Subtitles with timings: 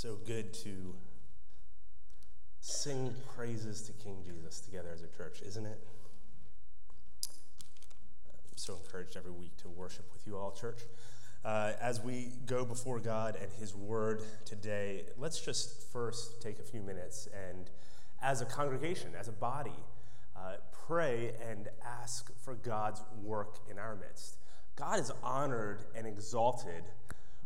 [0.00, 0.94] so good to
[2.60, 5.80] sing praises to King Jesus together as a church, isn't it?
[8.30, 10.82] I'm so encouraged every week to worship with you all, church.
[11.44, 16.62] Uh, as we go before God and His Word today, let's just first take a
[16.62, 17.68] few minutes and,
[18.22, 19.72] as a congregation, as a body,
[20.36, 24.36] uh, pray and ask for God's work in our midst.
[24.76, 26.84] God is honored and exalted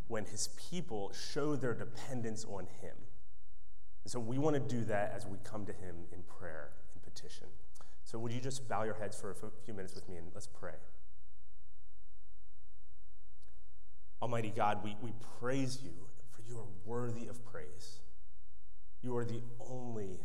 [0.08, 2.96] when his people show their dependence on him.
[4.04, 7.02] And so we want to do that as we come to him in prayer and
[7.02, 7.46] petition.
[8.04, 10.48] So would you just bow your heads for a few minutes with me and let's
[10.48, 10.74] pray.
[14.20, 15.92] Almighty God, we, we praise you,
[16.30, 18.00] for you are worthy of praise.
[19.02, 20.20] You are the only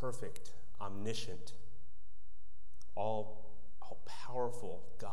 [0.00, 1.52] perfect, omniscient,
[2.96, 5.10] all, all powerful God.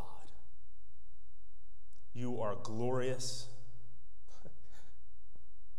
[2.14, 3.48] You are glorious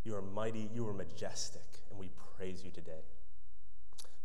[0.05, 3.05] you are mighty, you are majestic, and we praise you today.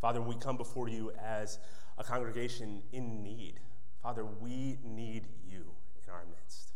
[0.02, 1.60] Father, we come before you as
[1.98, 3.60] a congregation in need.
[4.02, 5.66] Father, we need you
[6.04, 6.74] in our midst.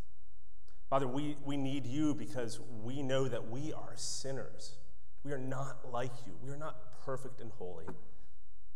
[0.89, 4.77] Father, we, we need you because we know that we are sinners.
[5.23, 6.33] We are not like you.
[6.43, 7.85] We are not perfect and holy.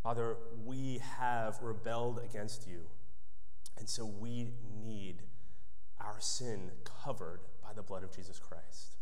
[0.02, 2.86] Father, we have rebelled against you.
[3.76, 4.52] And so we
[4.82, 5.22] need
[6.00, 6.70] our sin
[7.04, 8.95] covered by the blood of Jesus Christ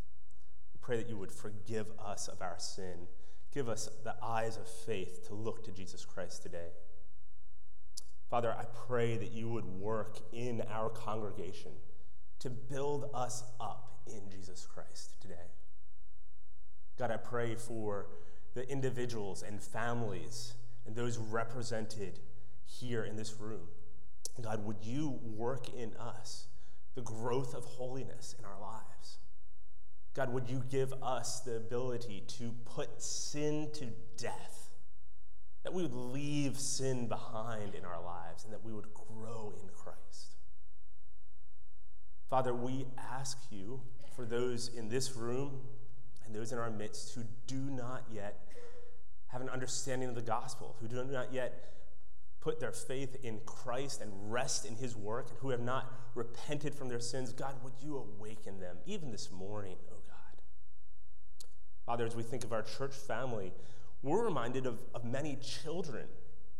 [0.85, 3.09] pray that you would forgive us of our sin.
[3.53, 6.69] Give us the eyes of faith to look to Jesus Christ today.
[8.29, 11.71] Father, I pray that you would work in our congregation
[12.41, 15.49] to build us up in Jesus Christ today.
[16.99, 18.09] God, I pray for
[18.55, 20.55] the individuals and families
[20.87, 22.19] and those represented
[22.67, 23.69] here in this room.
[24.43, 26.47] God, would you work in us
[26.95, 29.19] the growth of holiness in our lives?
[30.15, 34.71] God, would you give us the ability to put sin to death?
[35.65, 39.69] That we would leave sin behind in our lives and that we would grow in
[39.75, 40.37] Christ.
[42.31, 43.81] Father, we ask you
[44.15, 45.61] for those in this room
[46.25, 48.47] and those in our midst who do not yet
[49.28, 51.72] have an understanding of the gospel, who do not yet
[52.41, 56.75] put their faith in Christ and rest in his work, and who have not repented
[56.75, 59.77] from their sins, God, would you awaken them even this morning,
[61.87, 63.53] Father, as we think of our church family,
[64.03, 66.06] we're reminded of, of many children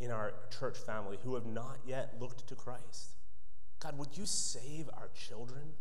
[0.01, 3.17] in our church family who have not yet looked to Christ.
[3.81, 5.73] God, would you save our children?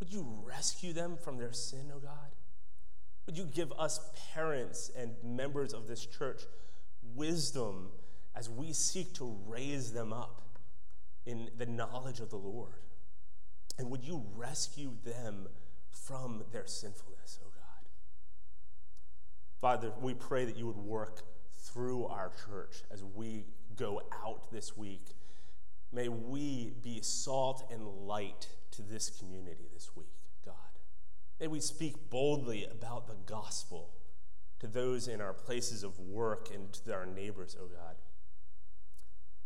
[0.00, 2.34] Would you rescue them from their sin, oh God?
[3.26, 4.00] Would you give us
[4.34, 6.42] parents and members of this church
[7.14, 7.88] wisdom
[8.34, 10.42] as we seek to raise them up
[11.24, 12.74] in the knowledge of the Lord?
[13.78, 15.48] And would you rescue them
[15.90, 17.50] from their sinfulness, oh
[19.60, 21.22] Father, we pray that you would work
[21.52, 23.44] through our church as we
[23.76, 25.14] go out this week.
[25.92, 30.12] May we be salt and light to this community this week,
[30.44, 30.54] God.
[31.40, 33.90] May we speak boldly about the gospel
[34.58, 37.96] to those in our places of work and to our neighbors, oh God.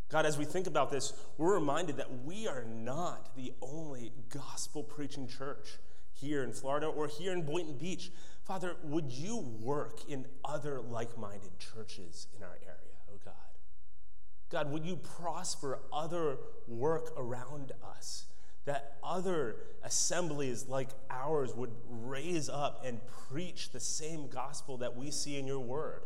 [0.08, 4.82] God, as we think about this, we're reminded that we are not the only gospel
[4.82, 5.78] preaching church
[6.12, 8.10] here in Florida or here in Boynton Beach.
[8.50, 13.34] Father, would you work in other like minded churches in our area, oh God?
[14.50, 18.24] God, would you prosper other work around us?
[18.64, 25.12] That other assemblies like ours would raise up and preach the same gospel that we
[25.12, 26.02] see in your word.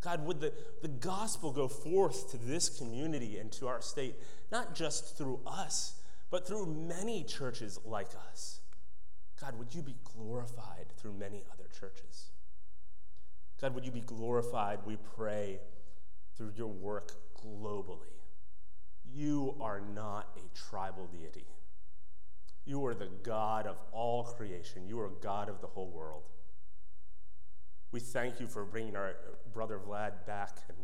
[0.00, 4.14] God, would the, the gospel go forth to this community and to our state,
[4.52, 8.60] not just through us, but through many churches like us.
[9.40, 12.30] God, would you be glorified through many other churches.
[13.60, 15.60] God, would you be glorified, we pray,
[16.36, 17.12] through your work
[17.42, 18.14] globally.
[19.12, 21.46] You are not a tribal deity.
[22.64, 24.88] You are the God of all creation.
[24.88, 26.24] You are God of the whole world.
[27.92, 29.14] We thank you for bringing our
[29.52, 30.78] brother Vlad back and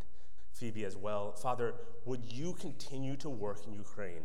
[0.53, 1.33] Phoebe as well.
[1.33, 1.75] Father,
[2.05, 4.23] would you continue to work in Ukraine?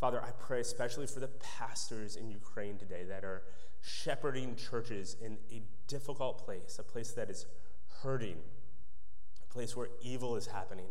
[0.00, 3.42] Father, I pray especially for the pastors in Ukraine today that are
[3.80, 7.46] shepherding churches in a difficult place, a place that is
[8.02, 8.36] hurting,
[9.42, 10.88] a place where evil is happening.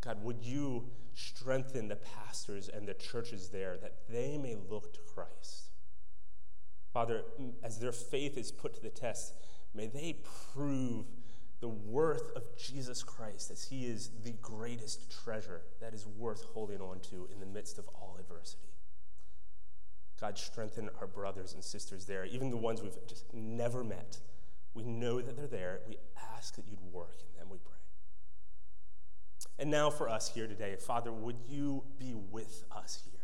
[0.00, 5.00] God, would you strengthen the pastors and the churches there that they may look to
[5.00, 5.70] Christ?
[6.92, 7.22] Father,
[7.62, 9.34] as their faith is put to the test,
[9.74, 10.20] may they
[10.52, 11.06] prove
[11.60, 16.80] the worth of Jesus Christ as he is the greatest treasure that is worth holding
[16.80, 18.68] on to in the midst of all adversity.
[20.20, 24.18] God, strengthen our brothers and sisters there, even the ones we've just never met.
[24.74, 25.80] We know that they're there.
[25.88, 25.96] We
[26.36, 27.74] ask that you'd work in them, we pray.
[29.58, 33.20] And now for us here today, Father, would you be with us here?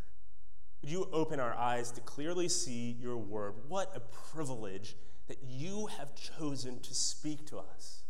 [0.83, 3.55] Would you open our eyes to clearly see your word?
[3.69, 4.97] What a privilege
[5.29, 8.05] that you have chosen to speak to us,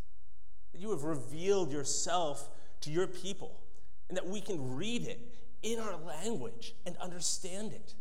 [0.77, 2.51] that you have revealed yourself
[2.83, 3.59] to your people,
[4.09, 5.19] and that we can read it
[5.63, 7.95] in our language and understand it,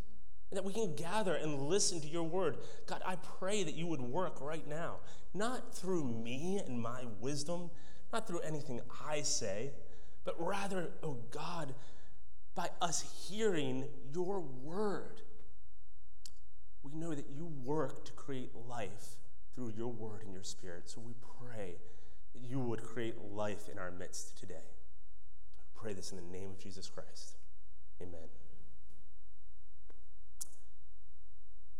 [0.51, 2.57] and that we can gather and listen to your word.
[2.85, 4.97] God, I pray that you would work right now,
[5.33, 7.69] not through me and my wisdom,
[8.11, 9.71] not through anything I say,
[10.25, 11.73] but rather, oh God,
[12.55, 15.21] by us hearing your word.
[16.83, 19.15] We know that you work to create life
[19.55, 20.89] through your word and your spirit.
[20.89, 21.77] So we pray
[22.41, 24.53] you would create life in our midst today.
[25.75, 27.37] We pray this in the name of Jesus Christ.
[28.01, 28.29] Amen.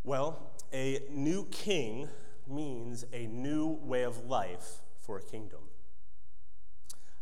[0.04, 2.10] Well, a new king
[2.48, 5.60] means a new way of life for a kingdom.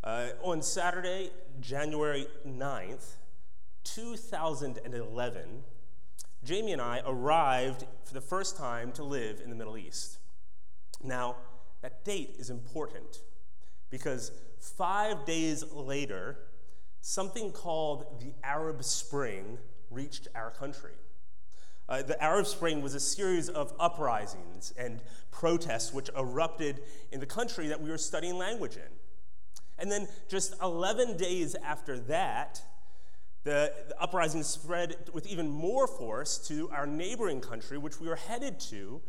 [0.04, 1.32] Uh, on Saturday,
[1.62, 3.16] January 9th,
[3.86, 5.64] 2011,
[6.44, 10.18] Jamie and I arrived for the first time to live in the Middle East.
[11.02, 11.38] Now,
[11.84, 13.20] that date is important
[13.92, 16.38] because five days later,
[17.02, 19.60] something called the Arab Spring
[19.92, 20.94] reached our country.
[21.90, 26.80] Uh, the Arab Spring was a series of uprisings and protests which erupted
[27.12, 28.92] in the country that we were studying language in.
[29.78, 32.62] And then, just 11 days after that,
[33.44, 38.16] the, the uprising spread with even more force to our neighboring country, which we were
[38.16, 39.02] headed to,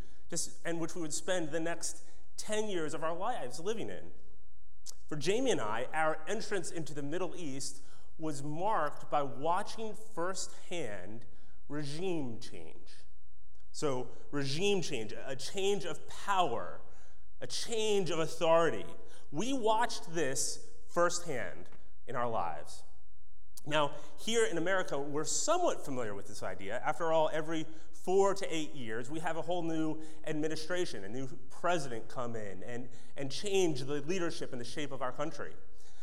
[0.64, 2.02] and which we would spend the next
[2.36, 4.10] 10 years of our lives living in.
[5.08, 7.82] For Jamie and I, our entrance into the Middle East
[8.18, 11.24] was marked by watching firsthand
[11.68, 12.88] regime change.
[13.72, 16.80] So, regime change, a change of power,
[17.40, 18.86] a change of authority.
[19.32, 21.68] We watched this firsthand
[22.06, 22.84] in our lives.
[23.66, 23.92] Now,
[24.24, 26.80] here in America, we're somewhat familiar with this idea.
[26.84, 27.66] After all, every
[28.04, 32.62] four to eight years, we have a whole new administration, a new president come in
[32.66, 35.52] and, and change the leadership and the shape of our country.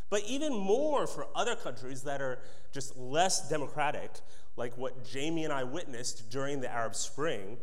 [0.10, 2.40] But even more for other countries that are
[2.74, 4.12] just less democratic,
[4.58, 7.58] like what Jamie and I witnessed during the Arab Spring,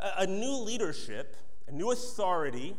[0.00, 1.36] a, a new leadership,
[1.68, 2.74] a new authority,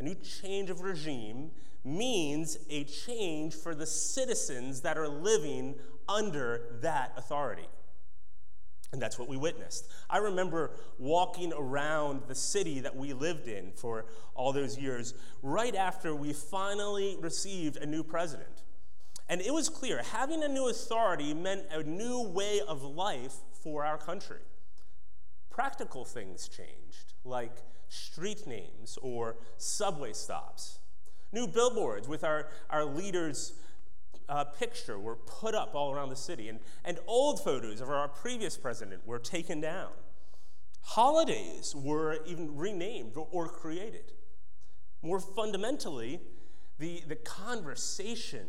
[0.00, 1.50] a new change of regime
[1.84, 5.74] means a change for the citizens that are living
[6.08, 7.68] under that authority.
[8.92, 9.88] And that's what we witnessed.
[10.08, 15.74] I remember walking around the city that we lived in for all those years right
[15.76, 18.64] after we finally received a new president.
[19.28, 23.84] And it was clear having a new authority meant a new way of life for
[23.84, 24.40] our country.
[25.50, 27.58] Practical things changed, like
[27.88, 30.80] street names or subway stops.
[31.32, 33.52] New billboards with our, our leaders'
[34.30, 38.08] uh, picture were put up all around the city, and, and old photos of our
[38.08, 39.90] previous president were taken down.
[40.82, 44.12] Holidays were even renamed or created.
[45.02, 46.20] More fundamentally,
[46.78, 48.46] the, the conversation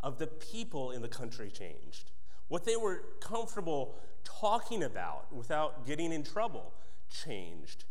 [0.00, 2.12] of the people in the country changed.
[2.48, 6.72] What they were comfortable talking about without getting in trouble
[7.10, 7.84] changed.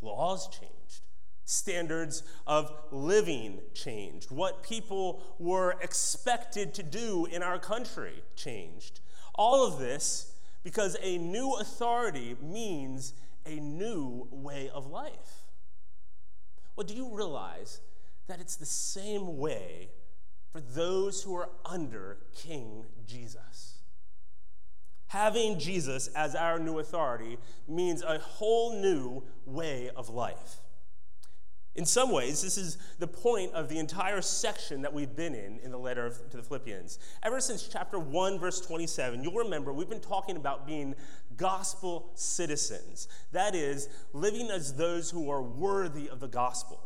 [0.00, 1.02] Laws changed.
[1.50, 4.30] Standards of living changed.
[4.30, 9.00] What people were expected to do in our country changed.
[9.34, 13.14] All of this because a new authority means
[13.46, 15.46] a new way of life.
[16.76, 17.80] Well, do you realize
[18.26, 19.88] that it's the same way
[20.52, 23.78] for those who are under King Jesus?
[25.06, 30.60] Having Jesus as our new authority means a whole new way of life.
[31.74, 35.60] In some ways, this is the point of the entire section that we've been in
[35.60, 36.98] in the letter of, to the Philippians.
[37.22, 40.94] Ever since chapter 1, verse 27, you'll remember we've been talking about being
[41.36, 43.06] gospel citizens.
[43.30, 46.80] That is, living as those who are worthy of the gospel.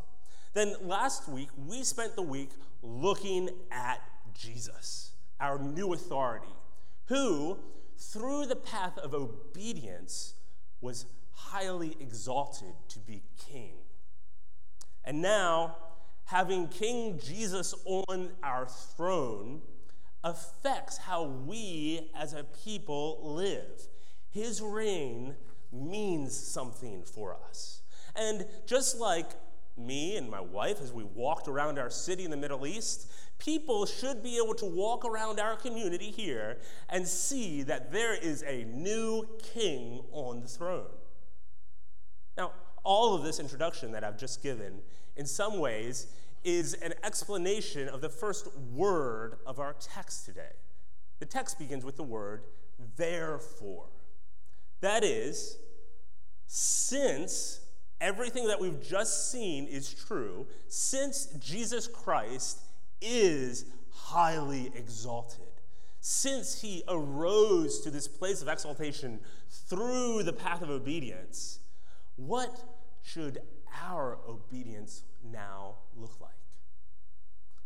[0.52, 2.50] Then last week, we spent the week
[2.82, 4.00] looking at
[4.34, 6.52] Jesus, our new authority,
[7.06, 7.58] who,
[7.96, 10.34] through the path of obedience,
[10.80, 13.74] was highly exalted to be king.
[15.04, 15.76] And now,
[16.25, 19.62] having King Jesus on our throne
[20.25, 23.88] affects how we as a people live.
[24.30, 25.35] His reign
[25.73, 27.82] means something for us.
[28.14, 29.30] And just like
[29.76, 33.87] me and my wife, as we walked around our city in the Middle East, people
[33.87, 38.64] should be able to walk around our community here and see that there is a
[38.64, 40.87] new king on the throne.
[42.84, 44.80] All of this introduction that I've just given,
[45.16, 46.08] in some ways,
[46.44, 50.52] is an explanation of the first word of our text today.
[51.20, 52.42] The text begins with the word
[52.96, 53.86] therefore.
[54.80, 55.56] That is,
[56.46, 57.60] since
[58.00, 62.58] everything that we've just seen is true, since Jesus Christ
[63.00, 65.46] is highly exalted,
[66.00, 71.60] since he arose to this place of exaltation through the path of obedience,
[72.16, 72.72] what
[73.02, 73.40] should
[73.82, 76.30] our obedience now look like?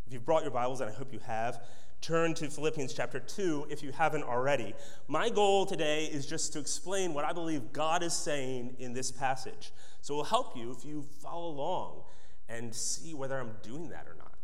[0.06, 1.62] If you've brought your Bibles, and I hope you have,
[2.00, 4.74] turn to Philippians chapter 2 if you haven't already.
[5.08, 9.10] My goal today is just to explain what I believe God is saying in this
[9.10, 9.72] passage.
[10.02, 12.02] So it will help you if you follow along
[12.48, 14.34] and see whether I'm doing that or not.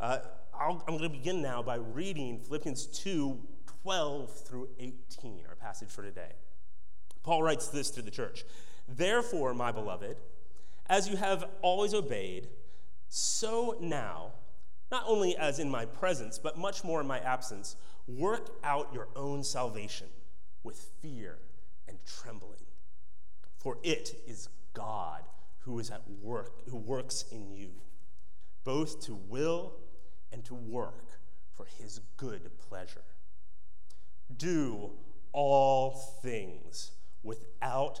[0.00, 0.18] Uh,
[0.58, 3.38] i am going to begin now by reading Philippians 2
[3.82, 6.32] 12 through 18, our passage for today.
[7.22, 8.44] Paul writes this to the church
[8.88, 10.16] Therefore, my beloved,
[10.86, 12.48] as you have always obeyed,
[13.08, 14.32] so now,
[14.90, 17.76] not only as in my presence, but much more in my absence,
[18.06, 20.06] work out your own salvation
[20.62, 21.38] with fear
[21.86, 22.66] and trembling.
[23.58, 25.22] For it is God
[25.60, 27.70] who is at work, who works in you,
[28.64, 29.74] both to will
[30.32, 31.20] and to work
[31.52, 33.04] for his good pleasure.
[34.34, 34.92] Do
[35.32, 35.90] all
[36.22, 36.92] things
[37.22, 38.00] without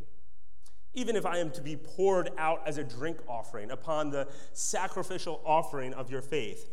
[0.93, 5.41] even if I am to be poured out as a drink offering upon the sacrificial
[5.45, 6.69] offering of your faith,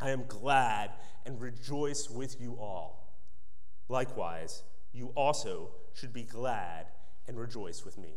[0.00, 0.92] I am glad
[1.26, 3.14] and rejoice with you all.
[3.88, 4.62] Likewise,
[4.92, 6.86] you also should be glad
[7.26, 8.14] and rejoice with me.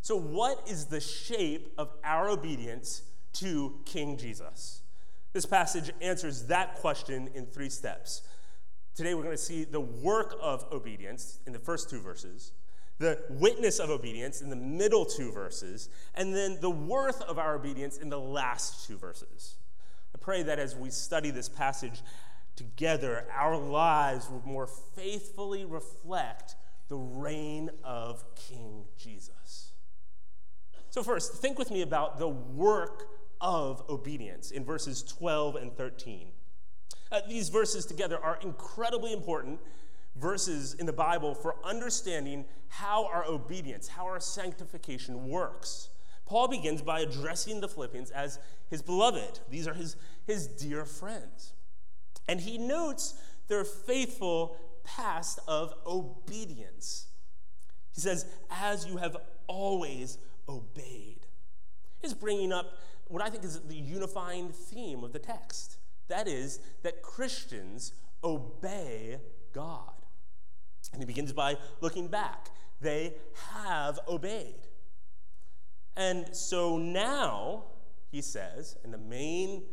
[0.00, 3.02] So, what is the shape of our obedience
[3.34, 4.82] to King Jesus?
[5.32, 8.22] This passage answers that question in three steps.
[8.94, 12.52] Today, we're going to see the work of obedience in the first two verses
[12.98, 17.56] the witness of obedience in the middle two verses, and then the worth of our
[17.56, 19.56] obedience in the last two verses.
[20.14, 22.02] I pray that as we study this passage
[22.56, 26.54] together, our lives will more faithfully reflect
[26.88, 29.72] the reign of King Jesus.
[30.90, 33.08] So, first, think with me about the work
[33.40, 36.28] of obedience in verses 12 and 13.
[37.10, 39.58] Uh, these verses together are incredibly important
[40.16, 45.88] verses in the Bible for understanding how our obedience, how our sanctification works.
[46.26, 49.40] Paul begins by addressing the Philippians as his beloved.
[49.50, 51.52] These are his, his dear friends.
[52.28, 53.14] And he notes
[53.48, 57.08] their faithful past of obedience.
[57.94, 59.16] He says, as you have
[59.46, 60.18] always
[60.48, 61.26] obeyed.
[62.00, 62.78] He's bringing up
[63.08, 65.76] what I think is the unifying theme of the text.
[66.08, 67.92] That is, that Christians
[68.22, 69.18] obey
[69.52, 70.03] God.
[70.94, 72.50] And he begins by looking back.
[72.80, 73.14] They
[73.52, 74.54] have obeyed.
[75.96, 77.64] And so now,
[78.10, 79.64] he says, and the main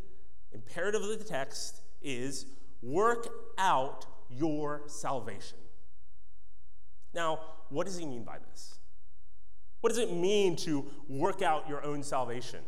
[0.51, 2.45] imperative of the text is
[2.81, 5.57] work out your salvation.
[7.13, 8.79] Now, what does he mean by this?
[9.81, 12.59] What does it mean to work out your own salvation?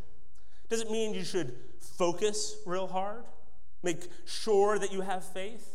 [0.70, 3.26] Does it mean you should focus real hard?
[3.84, 5.73] Make sure that you have faith?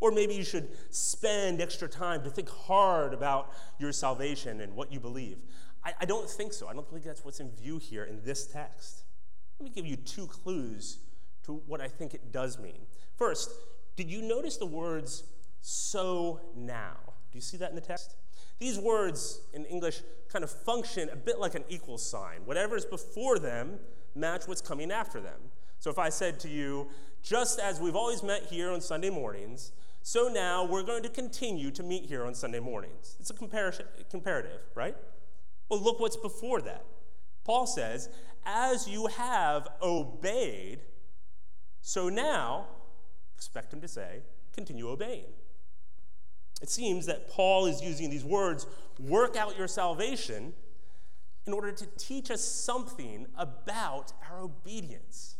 [0.00, 4.92] Or maybe you should spend extra time to think hard about your salvation and what
[4.92, 5.38] you believe.
[5.84, 6.68] I, I, don't think so.
[6.68, 9.02] I don't think that's what's in view here in this text.
[9.58, 10.98] Let me give you two clues
[11.44, 12.86] to what I think it does mean.
[13.16, 13.50] First,
[13.96, 15.24] did you notice the words
[15.60, 16.96] so now?
[17.32, 18.14] Do you see that in the text?
[18.58, 22.40] These words in English kind of function a bit like an equal sign.
[22.44, 23.78] Whatever is before them
[24.14, 25.40] match what's coming after them.
[25.78, 26.88] So if I said to you,
[27.22, 29.72] just as we've always met here on Sunday mornings,
[30.08, 33.14] so now we're going to continue to meet here on Sunday mornings.
[33.20, 34.96] It's a comparative, right?
[35.68, 36.82] Well, look what's before that.
[37.44, 38.08] Paul says,
[38.46, 40.80] As you have obeyed,
[41.82, 42.68] so now,
[43.36, 44.20] expect him to say,
[44.54, 45.26] continue obeying.
[46.62, 48.66] It seems that Paul is using these words,
[48.98, 50.54] work out your salvation,
[51.46, 55.36] in order to teach us something about our obedience.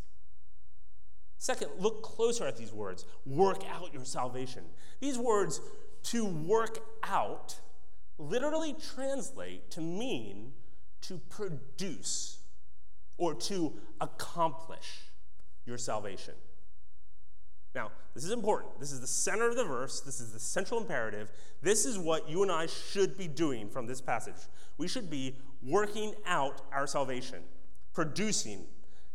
[1.39, 4.63] Second, look closer at these words work out your salvation.
[4.99, 5.61] These words,
[6.03, 7.59] to work out,
[8.17, 10.51] literally translate to mean
[11.01, 12.39] to produce
[13.17, 14.99] or to accomplish
[15.65, 16.33] your salvation.
[17.73, 18.79] Now, this is important.
[18.79, 20.01] This is the center of the verse.
[20.01, 21.31] This is the central imperative.
[21.61, 24.47] This is what you and I should be doing from this passage.
[24.77, 27.43] We should be working out our salvation,
[27.93, 28.65] producing,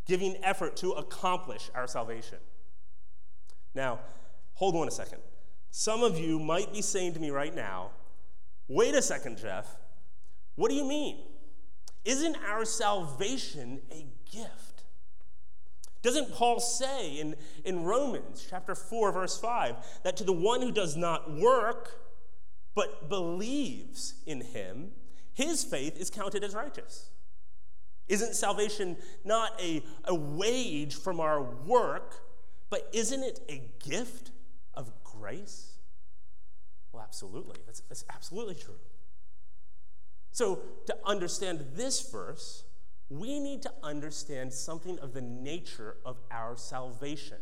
[0.06, 2.38] giving effort to accomplish our salvation.
[3.74, 4.00] Now,
[4.54, 5.18] hold on a second.
[5.70, 7.90] Some of you might be saying to me right now,
[8.68, 9.76] wait a second, Jeff.
[10.56, 11.18] What do you mean?
[12.04, 14.74] Isn't our salvation a gift?
[16.02, 17.34] Doesn't Paul say in,
[17.64, 22.02] in Romans chapter 4, verse 5, that to the one who does not work,
[22.74, 24.90] but believes in him,
[25.32, 27.08] his faith is counted as righteous?
[28.08, 32.22] Isn't salvation not a, a wage from our work,
[32.70, 34.30] but isn't it a gift
[34.74, 35.78] of grace?
[36.92, 37.56] Well, absolutely.
[37.66, 38.78] That's, that's absolutely true.
[40.32, 42.64] So, to understand this verse,
[43.08, 47.38] we need to understand something of the nature of our salvation.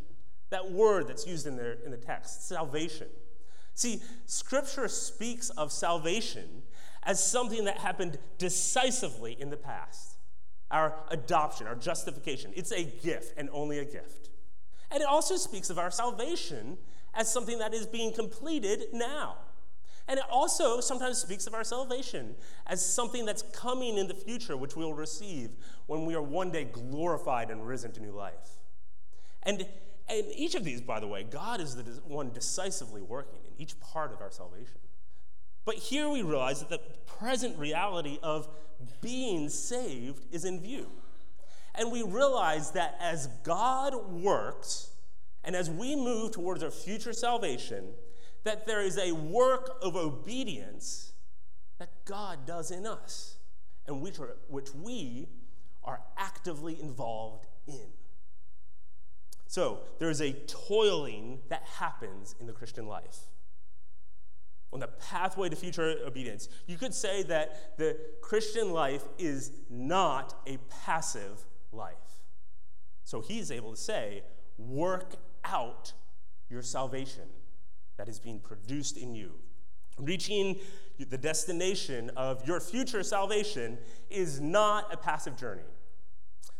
[0.50, 3.08] That word that's used in the, in the text, salvation.
[3.74, 6.62] See, Scripture speaks of salvation
[7.02, 10.18] as something that happened decisively in the past.
[10.72, 12.52] Our adoption, our justification.
[12.56, 14.30] It's a gift and only a gift.
[14.90, 16.78] And it also speaks of our salvation
[17.14, 19.36] as something that is being completed now.
[20.08, 22.34] And it also sometimes speaks of our salvation
[22.66, 25.50] as something that's coming in the future, which we'll receive
[25.86, 28.58] when we are one day glorified and risen to new life.
[29.44, 29.66] And
[30.10, 33.78] in each of these, by the way, God is the one decisively working in each
[33.80, 34.80] part of our salvation.
[35.64, 38.48] But here we realize that the present reality of
[39.00, 40.88] being saved is in view.
[41.74, 44.90] And we realize that as God works,
[45.44, 47.94] and as we move towards our future salvation,
[48.44, 51.12] that there is a work of obedience
[51.78, 53.36] that God does in us,
[53.86, 55.28] and which, are, which we
[55.84, 57.86] are actively involved in.
[59.46, 63.26] So, there is a toiling that happens in the Christian life.
[64.72, 70.34] On the pathway to future obedience, you could say that the Christian life is not
[70.46, 71.94] a passive life.
[73.04, 74.22] So, he's able to say,
[74.56, 75.92] work out
[76.48, 77.24] your salvation
[77.96, 79.32] that is being produced in you.
[79.98, 80.58] Reaching
[80.98, 83.78] the destination of your future salvation
[84.10, 85.62] is not a passive journey.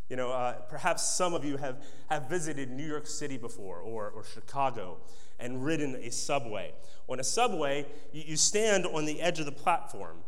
[0.09, 4.11] You know, uh, perhaps some of you have, have visited New York City before or,
[4.11, 4.99] or Chicago
[5.38, 6.73] and ridden a subway.
[7.09, 10.18] On a subway, you, you stand on the edge of the platform,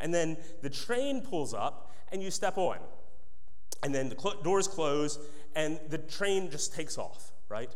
[0.00, 2.78] and then the train pulls up and you step on.
[3.82, 5.18] And then the cl- doors close
[5.54, 7.74] and the train just takes off, right?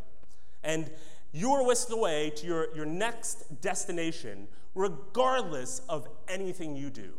[0.62, 0.90] And
[1.32, 7.12] you are whisked away to your, your next destination, regardless of anything you do.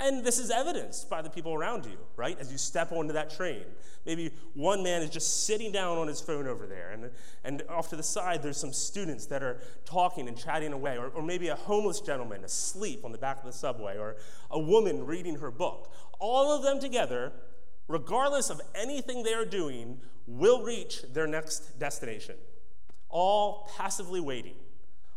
[0.00, 2.38] And this is evidenced by the people around you, right?
[2.38, 3.62] As you step onto that train.
[4.04, 7.10] Maybe one man is just sitting down on his phone over there, and,
[7.44, 11.08] and off to the side, there's some students that are talking and chatting away, or,
[11.08, 14.16] or maybe a homeless gentleman asleep on the back of the subway, or
[14.50, 15.92] a woman reading her book.
[16.18, 17.32] All of them together,
[17.88, 22.34] regardless of anything they are doing, will reach their next destination
[23.14, 24.56] all passively waiting.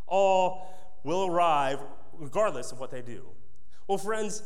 [0.06, 1.80] All will arrive
[2.14, 3.26] regardless of what they do.
[3.88, 4.44] Well, friends,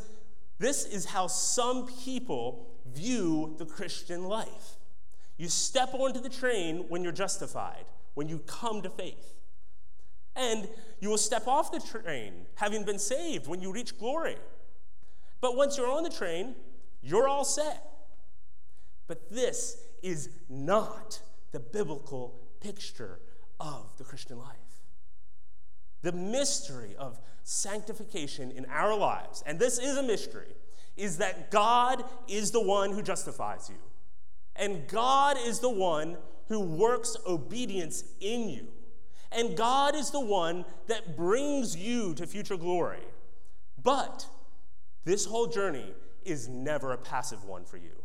[0.58, 4.76] this is how some people view the Christian life.
[5.36, 7.84] You step onto the train when you're justified,
[8.14, 9.34] when you come to faith.
[10.36, 10.68] And
[11.00, 14.36] you will step off the train having been saved when you reach glory.
[15.40, 16.54] But once you're on the train,
[17.02, 17.84] you're all set.
[19.08, 23.18] But this is not the biblical picture
[23.60, 24.61] of the Christian life.
[26.02, 30.54] The mystery of sanctification in our lives, and this is a mystery,
[30.96, 33.78] is that God is the one who justifies you.
[34.56, 36.16] And God is the one
[36.48, 38.68] who works obedience in you.
[39.30, 43.00] And God is the one that brings you to future glory.
[43.82, 44.26] But
[45.04, 48.02] this whole journey is never a passive one for you.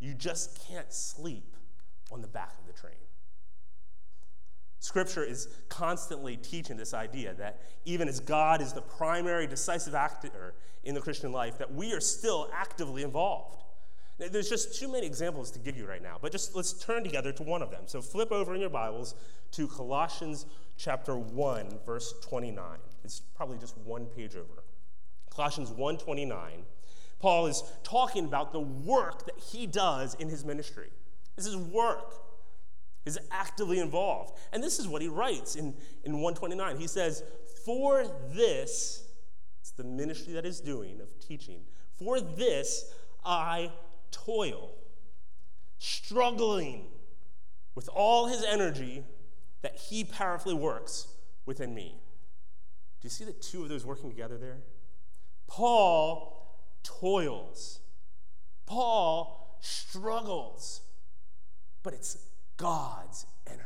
[0.00, 1.56] You just can't sleep
[2.10, 2.94] on the back of the train.
[4.78, 10.54] Scripture is constantly teaching this idea that even as God is the primary decisive actor
[10.84, 13.62] in the Christian life, that we are still actively involved.
[14.18, 17.32] There's just too many examples to give you right now, but just let's turn together
[17.32, 17.82] to one of them.
[17.86, 19.14] So flip over in your Bibles
[19.52, 20.46] to Colossians
[20.78, 22.64] chapter 1, verse 29.
[23.04, 24.64] It's probably just one page over.
[25.30, 26.64] Colossians 1:29.
[27.18, 30.90] Paul is talking about the work that he does in his ministry.
[31.34, 32.14] This is work
[33.06, 34.36] is actively involved.
[34.52, 36.76] And this is what he writes in, in 129.
[36.76, 37.22] He says,
[37.64, 39.04] For this,
[39.60, 41.60] it's the ministry that he's doing of teaching,
[41.98, 42.92] for this
[43.24, 43.70] I
[44.10, 44.72] toil,
[45.78, 46.86] struggling
[47.74, 49.04] with all his energy
[49.62, 51.06] that he powerfully works
[51.44, 52.00] within me.
[53.00, 54.58] Do you see the two of those working together there?
[55.46, 57.80] Paul toils.
[58.64, 60.82] Paul struggles.
[61.82, 62.18] But it's
[62.56, 63.62] God's energy.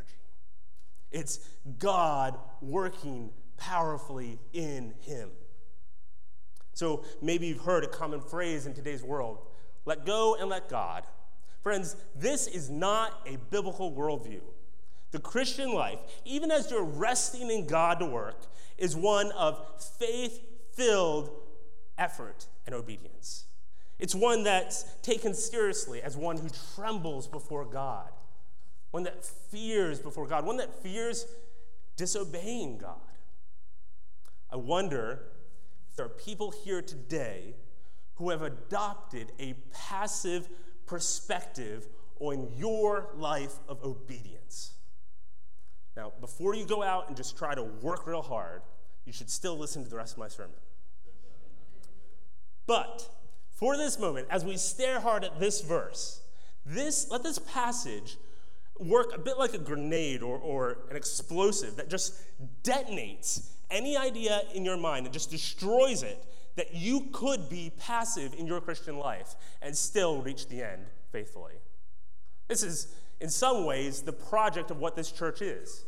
[1.11, 1.39] It's
[1.79, 5.31] God working powerfully in him.
[6.73, 9.39] So maybe you've heard a common phrase in today's world
[9.87, 11.05] let go and let God.
[11.63, 14.41] Friends, this is not a biblical worldview.
[15.11, 18.47] The Christian life, even as you're resting in God to work,
[18.79, 19.61] is one of
[19.99, 20.41] faith
[20.75, 21.31] filled
[21.99, 23.47] effort and obedience.
[23.99, 28.11] It's one that's taken seriously as one who trembles before God,
[28.91, 31.27] one that fears before God, one that fears
[31.97, 32.97] disobeying God.
[34.51, 35.23] I wonder
[35.91, 37.55] if there are people here today
[38.15, 40.49] who have adopted a passive
[40.87, 41.87] perspective
[42.19, 44.73] on your life of obedience.
[45.97, 48.63] Now, before you go out and just try to work real hard,
[49.05, 50.57] you should still listen to the rest of my sermon.
[52.67, 53.09] But
[53.51, 56.23] for this moment, as we stare hard at this verse,
[56.65, 58.17] this, let this passage
[58.81, 62.15] work a bit like a grenade or, or an explosive that just
[62.63, 66.25] detonates any idea in your mind and just destroys it
[66.57, 71.55] that you could be passive in your Christian life and still reach the end faithfully.
[72.49, 75.85] This is, in some ways, the project of what this church is.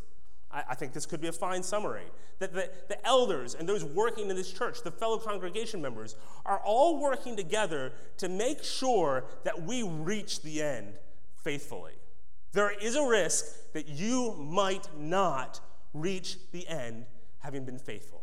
[0.50, 2.05] I, I think this could be a fine summary.
[2.38, 6.61] That the, the elders and those working in this church, the fellow congregation members, are
[6.64, 10.94] all working together to make sure that we reach the end
[11.42, 11.94] faithfully.
[12.52, 15.60] There is a risk that you might not
[15.94, 17.06] reach the end
[17.38, 18.22] having been faithful.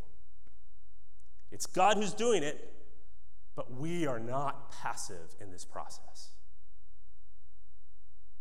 [1.52, 2.74] It's God who's doing it,
[3.56, 6.30] but we are not passive in this process.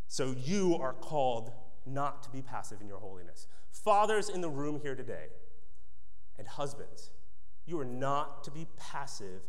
[0.07, 1.53] So you are called
[1.87, 3.47] not to be passive in your holiness.
[3.71, 5.27] Fathers in the room here today,
[6.39, 7.11] and husbands,
[7.67, 9.43] you are not to be passive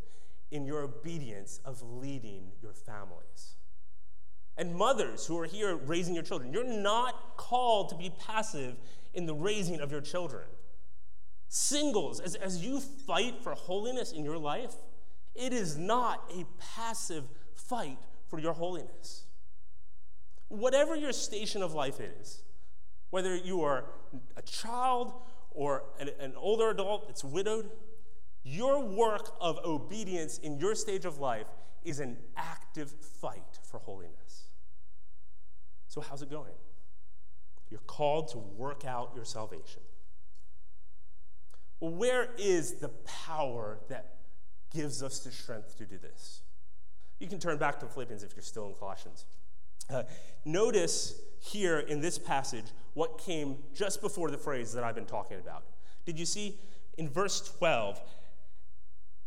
[0.51, 3.55] in your obedience of leading your families.
[4.59, 8.75] And mothers who are here raising your children, you're not called to be passive
[9.13, 10.43] in the raising of your children.
[11.47, 14.73] Singles, as, as you fight for holiness in your life,
[15.33, 16.45] it is not a
[16.75, 17.23] passive
[17.55, 19.23] fight for your holiness.
[20.49, 22.43] Whatever your station of life is,
[23.11, 23.85] whether you are
[24.35, 25.13] a child
[25.51, 27.69] or an, an older adult that's widowed,
[28.43, 31.47] your work of obedience in your stage of life
[31.85, 32.91] is an active
[33.21, 34.28] fight for holiness.
[35.89, 36.53] So, how's it going?
[37.69, 39.81] You're called to work out your salvation.
[41.79, 42.89] Well, where is the
[43.25, 44.15] power that
[44.71, 46.41] gives us the strength to do this?
[47.19, 49.25] You can turn back to Philippians if you're still in Colossians.
[49.89, 50.03] Uh,
[50.45, 55.39] notice here in this passage what came just before the phrase that I've been talking
[55.39, 55.63] about.
[56.05, 56.59] Did you see
[56.99, 57.99] in verse 12?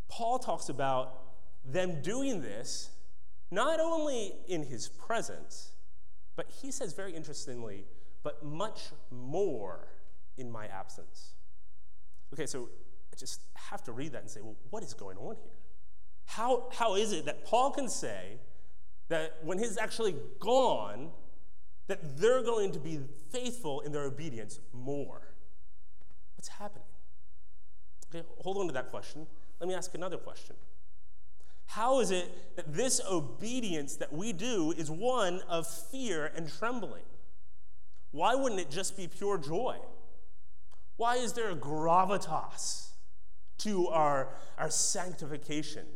[0.09, 1.19] Paul talks about
[1.65, 2.91] them doing this
[3.51, 5.72] not only in his presence,
[6.37, 7.85] but he says very interestingly,
[8.23, 9.89] but much more
[10.37, 11.35] in my absence.
[12.33, 12.69] Okay, so
[13.13, 15.53] I just have to read that and say, well, what is going on here?
[16.25, 18.39] How, how is it that Paul can say
[19.09, 21.11] that when he's actually gone,
[21.87, 22.99] that they're going to be
[23.31, 25.21] faithful in their obedience more.
[26.37, 26.87] What's happening?
[28.09, 29.27] Okay, hold on to that question.
[29.61, 30.57] Let me ask another question.
[31.67, 37.05] How is it that this obedience that we do is one of fear and trembling?
[38.11, 39.79] Why wouldn't it just be pure joy?
[40.97, 42.91] Why is there a gravitas
[43.59, 45.87] to our, our sanctification?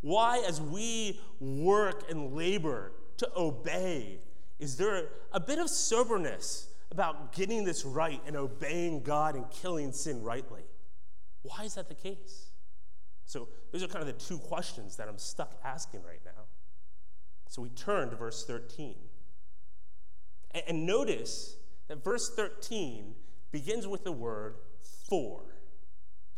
[0.00, 4.20] Why, as we work and labor to obey,
[4.58, 9.92] is there a bit of soberness about getting this right and obeying God and killing
[9.92, 10.62] sin rightly?
[11.42, 12.47] Why is that the case?
[13.28, 16.46] So, those are kind of the two questions that I'm stuck asking right now.
[17.46, 18.94] So, we turn to verse 13.
[20.66, 21.56] And notice
[21.88, 23.14] that verse 13
[23.52, 24.54] begins with the word
[25.08, 25.42] for.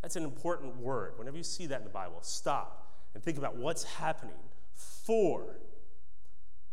[0.01, 1.13] That's an important word.
[1.17, 4.35] Whenever you see that in the Bible, stop and think about what's happening.
[4.73, 5.59] For.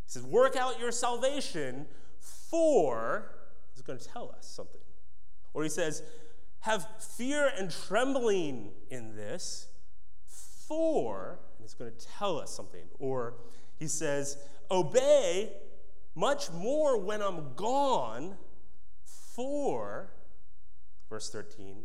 [0.04, 1.86] He says, Work out your salvation
[2.50, 3.30] for,
[3.72, 4.80] he's going to tell us something.
[5.54, 6.02] Or he says,
[6.60, 9.68] Have fear and trembling in this,
[10.68, 12.84] for, and he's going to tell us something.
[12.98, 13.34] Or
[13.78, 14.38] he says,
[14.70, 15.50] Obey
[16.14, 18.36] much more when I'm gone,
[19.34, 20.12] For,
[21.08, 21.78] verse 13,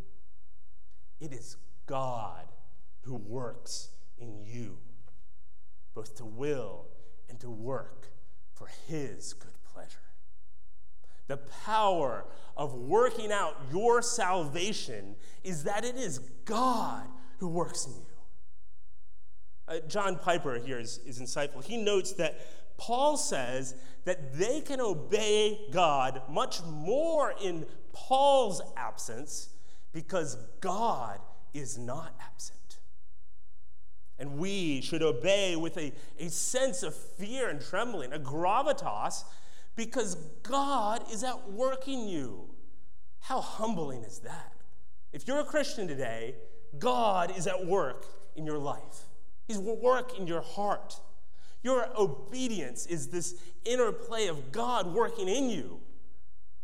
[1.21, 2.51] it is God
[3.01, 4.77] who works in you,
[5.93, 6.87] both to will
[7.29, 8.11] and to work
[8.53, 9.97] for his good pleasure.
[11.27, 12.25] The power
[12.57, 18.12] of working out your salvation is that it is God who works in you.
[19.67, 21.63] Uh, John Piper here is, is insightful.
[21.63, 22.39] He notes that
[22.77, 29.49] Paul says that they can obey God much more in Paul's absence
[29.93, 31.19] because God
[31.53, 32.79] is not absent.
[34.19, 39.23] And we should obey with a, a sense of fear and trembling, a gravitas,
[39.75, 42.49] because God is at work in you.
[43.19, 44.53] How humbling is that?
[45.13, 46.35] If you're a Christian today,
[46.77, 49.07] God is at work in your life.
[49.47, 50.99] He's work in your heart.
[51.63, 55.79] Your obedience is this interplay of God working in you.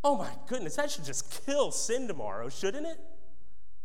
[0.03, 2.99] Oh my goodness, that should just kill sin tomorrow, shouldn't it?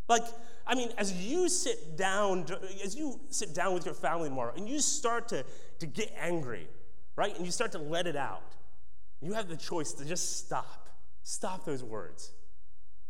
[0.09, 0.24] Like,
[0.66, 2.46] I mean, as you sit down,
[2.85, 5.44] as you sit down with your family tomorrow and you start to,
[5.78, 6.68] to get angry,
[7.16, 7.35] right?
[7.37, 8.54] And you start to let it out,
[9.20, 10.88] you have the choice to just stop.
[11.22, 12.33] Stop those words.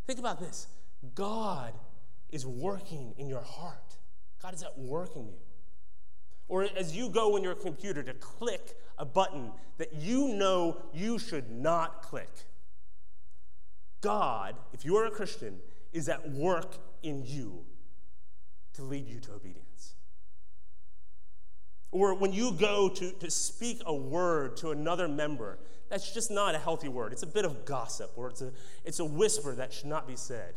[0.07, 0.69] Think about this
[1.15, 1.75] God
[2.31, 3.97] is working in your heart,
[4.41, 5.44] God is at work in you.
[6.49, 11.19] Or as you go on your computer to click a button that you know you
[11.19, 12.31] should not click.
[14.01, 15.59] God, if you are a Christian,
[15.93, 17.65] is at work in you
[18.75, 19.95] to lead you to obedience.
[21.91, 26.55] Or when you go to, to speak a word to another member, that's just not
[26.55, 27.13] a healthy word.
[27.13, 28.53] It's a bit of gossip, or it's a,
[28.85, 30.55] it's a whisper that should not be said.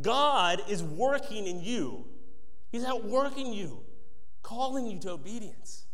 [0.00, 2.06] God is working in you,
[2.72, 3.82] He's at work in you
[4.46, 5.86] calling you to obedience.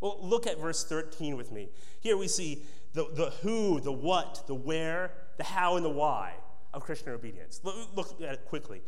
[0.00, 1.68] Well, look at verse 13 with me.
[1.98, 6.34] Here we see the, the who, the what, the where, the how, and the why
[6.72, 7.60] of Christian obedience.
[7.64, 8.82] Look, look at it quickly.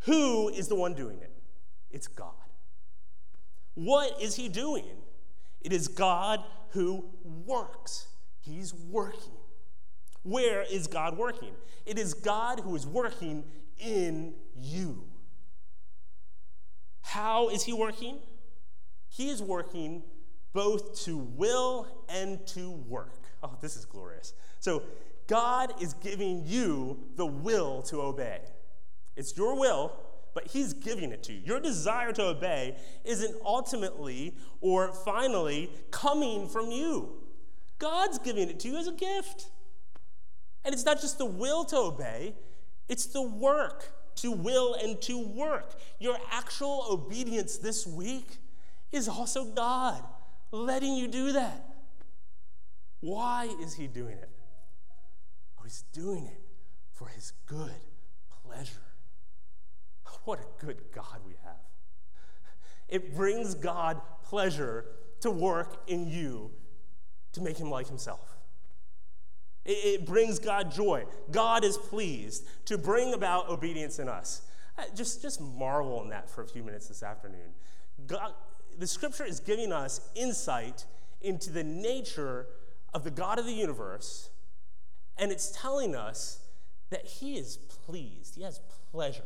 [0.00, 1.32] Who is the one doing it?
[1.90, 2.34] It's God.
[3.74, 4.84] What is he doing?
[5.62, 8.08] It is God who works.
[8.40, 9.32] He's working.
[10.22, 11.54] Where is God working?
[11.86, 13.44] It is God who is working
[13.78, 15.04] in you.
[17.06, 18.18] How is he working?
[19.08, 20.02] He is working
[20.52, 23.20] both to will and to work.
[23.44, 24.34] Oh, this is glorious.
[24.58, 24.82] So,
[25.28, 28.40] God is giving you the will to obey.
[29.14, 29.92] It's your will,
[30.34, 31.42] but He's giving it to you.
[31.44, 37.22] Your desire to obey isn't ultimately or finally coming from you.
[37.78, 39.46] God's giving it to you as a gift.
[40.64, 42.34] And it's not just the will to obey,
[42.88, 45.74] it's the work to will and to work.
[45.98, 48.38] Your actual obedience this week
[48.92, 50.02] is also God
[50.50, 51.64] letting you do that.
[53.00, 54.30] Why is He doing it?
[55.58, 56.42] Oh, He's doing it
[56.92, 57.74] for His good
[58.44, 58.82] pleasure.
[60.24, 61.54] What a good God we have.
[62.88, 64.86] It brings God pleasure
[65.20, 66.50] to work in you
[67.32, 68.35] to make Him like Himself.
[69.68, 71.04] It, brings God joy.
[71.32, 74.42] God is pleased to bring about obedience in us.
[74.94, 77.50] Just, just marvel in that for a few minutes this afternoon.
[78.06, 78.34] God,
[78.78, 80.84] the scripture is giving us insight
[81.20, 82.46] into the nature
[82.94, 84.30] of the God of the universe,
[85.18, 86.40] and it's telling us
[86.90, 88.60] that He is pleased, He has
[88.92, 89.24] pleasure.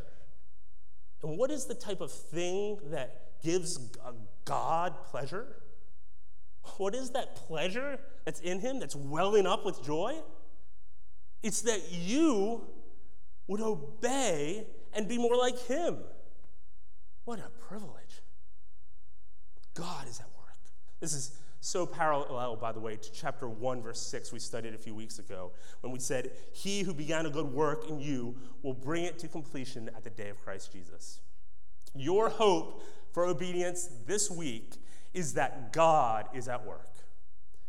[1.23, 3.79] And what is the type of thing that gives
[4.45, 5.57] God pleasure?
[6.77, 10.17] What is that pleasure that's in him that's welling up with joy?
[11.43, 12.67] It's that you
[13.47, 15.99] would obey and be more like him.
[17.25, 18.23] What a privilege.
[19.75, 20.59] God is at work.
[21.01, 24.79] This is so parallel, by the way, to chapter 1, verse 6 we studied a
[24.79, 28.73] few weeks ago when we said, He who began a good work in you will
[28.73, 31.21] bring it to completion at the day of Christ Jesus.
[31.95, 34.75] Your hope for obedience this week
[35.13, 36.89] is that God is at work.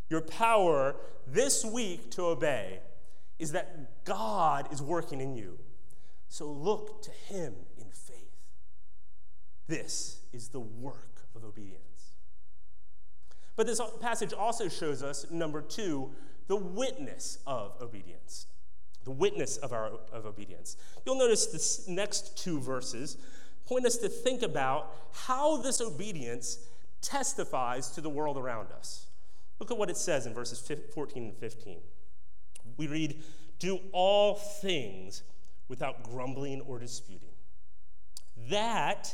[0.10, 0.96] Your power
[1.28, 2.80] this week to obey
[3.40, 5.58] is that God is working in you.
[6.28, 8.18] So look to Him in faith.
[9.68, 11.82] This is the work of obedience.
[13.56, 16.12] But this passage also shows us, number two,
[16.48, 18.48] the witness of obedience.
[19.04, 20.78] The witness of our of obedience.
[21.06, 23.18] You'll notice the next two verses
[23.66, 26.60] point us to think about how this obedience
[27.02, 29.08] testifies to the world around us.
[29.60, 30.60] Look at what it says in verses
[30.94, 31.80] 14 and 15.
[32.78, 33.22] We read,
[33.60, 35.24] Do all things
[35.68, 37.30] without grumbling or disputing,
[38.50, 39.14] that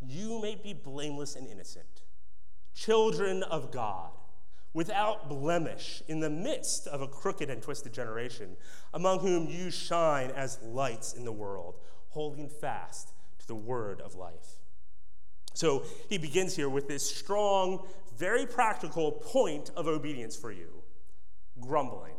[0.00, 2.02] you may be blameless and innocent,
[2.74, 4.10] children of God,
[4.74, 8.56] without blemish in the midst of a crooked and twisted generation,
[8.92, 11.76] among whom you shine as lights in the world,
[12.08, 14.61] holding fast to the word of life.
[15.54, 17.86] So he begins here with this strong,
[18.16, 20.82] very practical point of obedience for you
[21.60, 22.14] grumbling.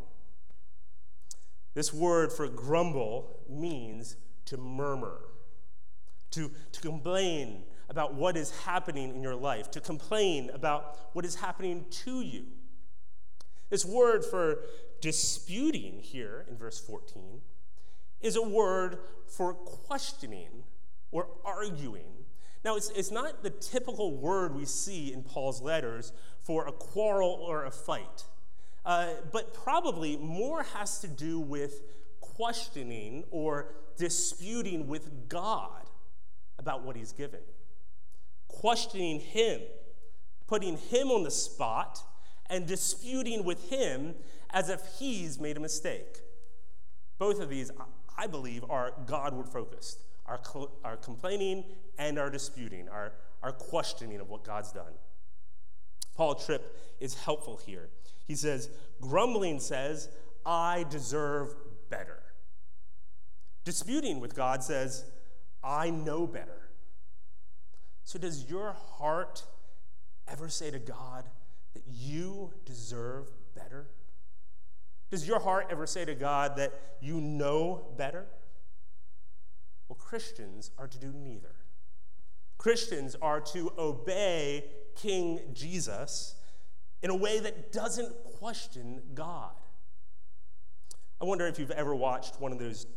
[1.74, 4.16] This word for grumble means
[4.46, 5.22] to murmur,
[6.32, 11.36] to, to complain about what is happening in your life, to complain about what is
[11.36, 12.46] happening to you.
[13.70, 14.60] This word for
[15.02, 17.42] disputing here in verse 14
[18.22, 20.64] is a word for questioning
[21.12, 22.26] or arguing.
[22.64, 27.32] Now, it's, it's not the typical word we see in Paul's letters for a quarrel
[27.32, 28.24] or a fight,
[28.86, 31.82] uh, but probably more has to do with
[32.22, 35.90] questioning or disputing with God
[36.58, 37.42] about what he's given.
[38.48, 39.62] Questioning him,
[40.48, 42.02] putting him on the spot,
[42.50, 44.16] and disputing with him
[44.52, 46.20] as if he's made a mistake.
[47.18, 47.72] Both of these,
[48.18, 50.40] I believe, are Godward focused our,
[50.84, 51.64] our complaining
[51.98, 54.94] and our disputing, our, our questioning of what God's done.
[56.16, 57.90] Paul Tripp is helpful here.
[58.26, 58.70] He says,
[59.02, 60.10] Grumbling says,
[60.46, 61.56] I deserve
[61.90, 62.22] better.
[63.66, 65.06] Disputing with God says,
[65.64, 66.70] I know better.
[68.04, 69.44] So, does your heart
[70.28, 71.24] ever say to God
[71.74, 73.88] that you deserve better?
[75.10, 78.26] Does your heart ever say to God that you know better?
[79.88, 81.56] Well, Christians are to do neither.
[82.58, 84.66] Christians are to obey
[84.96, 86.36] King Jesus
[87.02, 89.52] in a way that doesn't question God.
[91.22, 92.88] I wonder if you've ever watched one of those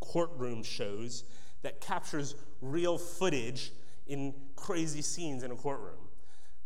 [0.00, 1.24] courtroom shows
[1.62, 3.72] that captures real footage
[4.06, 6.08] in crazy scenes in a courtroom.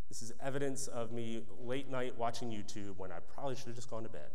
[0.09, 3.91] This is evidence of me late night watching YouTube when I probably should have just
[3.91, 4.31] gone to bed.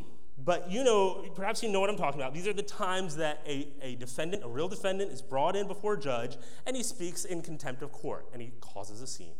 [0.36, 2.34] but you know, perhaps you know what I'm talking about.
[2.34, 5.94] These are the times that a, a defendant, a real defendant, is brought in before
[5.94, 9.34] a judge and he speaks in contempt of court and he causes a scene.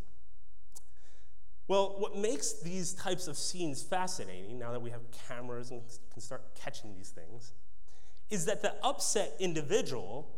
[1.66, 5.80] Well, what makes these types of scenes fascinating, now that we have cameras and
[6.12, 7.52] can start catching these things,
[8.30, 10.28] is that the upset individual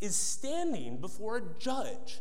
[0.00, 2.20] is standing before a judge.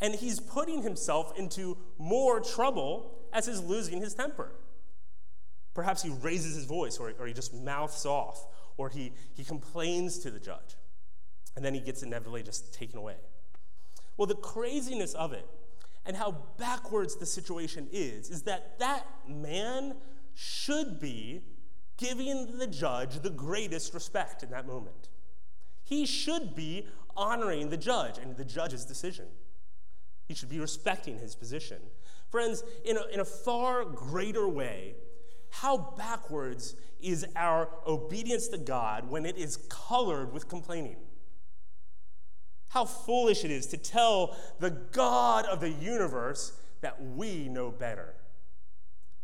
[0.00, 4.52] And he's putting himself into more trouble as he's losing his temper.
[5.78, 10.18] Perhaps he raises his voice, or, or he just mouths off, or he, he complains
[10.18, 10.74] to the judge.
[11.54, 13.14] And then he gets inevitably just taken away.
[14.16, 15.46] Well, the craziness of it
[16.04, 19.94] and how backwards the situation is, is that that man
[20.34, 21.42] should be
[21.96, 25.10] giving the judge the greatest respect in that moment.
[25.84, 29.26] He should be honoring the judge and the judge's decision.
[30.26, 31.78] He should be respecting his position.
[32.30, 34.96] Friends, in a, in a far greater way,
[35.50, 40.96] how backwards is our obedience to God when it is colored with complaining?
[42.70, 48.14] How foolish it is to tell the God of the universe that we know better.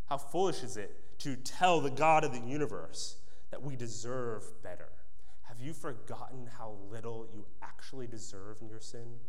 [0.06, 3.16] How foolish is it to tell the God of the universe
[3.50, 4.88] that we deserve better.
[5.42, 9.20] Have you forgotten how little you actually deserve in your sin?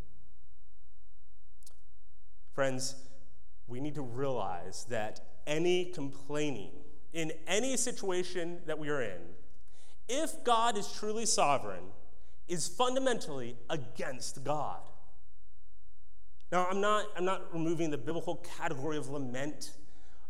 [2.52, 2.96] Friends,
[3.68, 6.72] we need to realize that any complaining
[7.16, 9.22] in any situation that we are in,
[10.06, 11.84] if God is truly sovereign,
[12.46, 14.82] is fundamentally against God.
[16.52, 19.72] Now, I'm not, I'm not removing the biblical category of lament.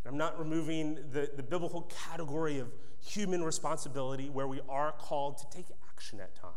[0.07, 2.69] I'm not removing the, the biblical category of
[3.05, 6.53] human responsibility where we are called to take action at time.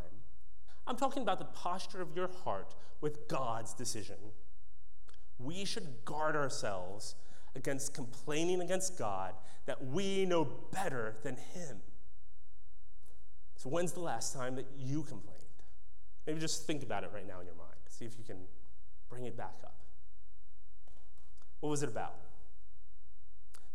[0.85, 4.17] I'm talking about the posture of your heart with God's decision.
[5.39, 7.15] We should guard ourselves
[7.55, 9.33] against complaining against God
[9.65, 11.77] that we know better than Him.
[13.55, 15.39] So, when's the last time that you complained?
[16.25, 17.75] Maybe just think about it right now in your mind.
[17.87, 18.37] See if you can
[19.09, 19.75] bring it back up.
[21.59, 22.15] What was it about?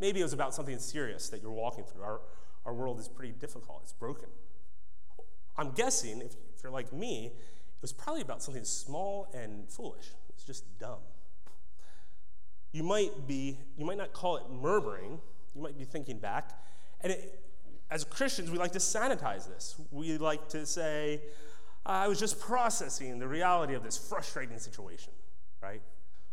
[0.01, 2.03] Maybe it was about something serious that you're walking through.
[2.03, 2.21] Our,
[2.65, 4.29] our world is pretty difficult, it's broken.
[5.57, 10.07] I'm guessing, if, if you're like me, it was probably about something small and foolish.
[10.31, 11.01] It's just dumb.
[12.75, 15.21] You might be, you might not call it murmuring,
[15.55, 16.59] you might be thinking back.
[17.03, 17.41] And it,
[17.89, 19.77] as Christians, we like to sanitize this.
[19.93, 21.21] We like to say,
[21.87, 25.13] I was just processing the reality of this frustrating situation,
[25.63, 25.83] right?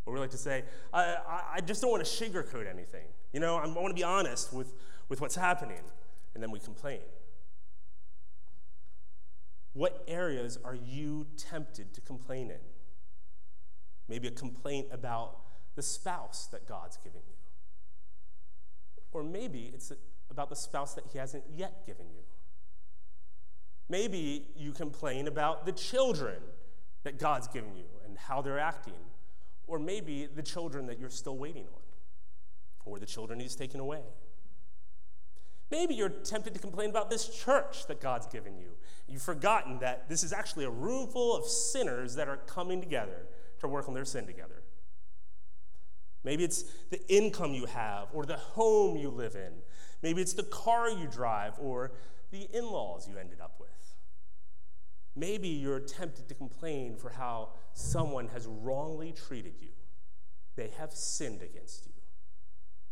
[0.07, 1.17] Or we like to say, I,
[1.57, 3.05] I, just don't want to sugarcoat anything.
[3.33, 4.73] You know, I want to be honest with,
[5.09, 5.83] with what's happening.
[6.33, 7.01] And then we complain.
[9.73, 12.57] What areas are you tempted to complain in?
[14.09, 15.40] Maybe a complaint about
[15.75, 17.35] the spouse that God's giving you.
[19.11, 19.91] Or maybe it's
[20.29, 22.23] about the spouse that He hasn't yet given you.
[23.89, 26.41] Maybe you complain about the children
[27.03, 28.93] that God's given you and how they're acting.
[29.67, 31.81] Or maybe the children that you're still waiting on,
[32.85, 34.01] or the children He's taken away.
[35.69, 38.71] Maybe you're tempted to complain about this church that God's given you.
[39.07, 43.27] You've forgotten that this is actually a room full of sinners that are coming together
[43.59, 44.60] to work on their sin together.
[46.23, 49.53] Maybe it's the income you have or the home you live in.
[50.01, 51.93] Maybe it's the car you drive or
[52.31, 53.69] the in laws you ended up with.
[55.15, 59.69] Maybe you're tempted to complain for how someone has wrongly treated you.
[60.55, 61.93] They have sinned against you,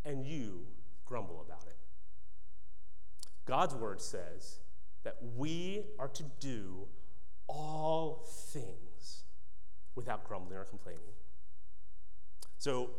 [0.03, 0.65] and you
[1.05, 1.77] grumble about it.
[3.45, 4.59] God's word says
[5.03, 6.87] that we are to do
[7.47, 9.23] all things
[9.95, 11.01] without grumbling or complaining.
[12.57, 12.91] So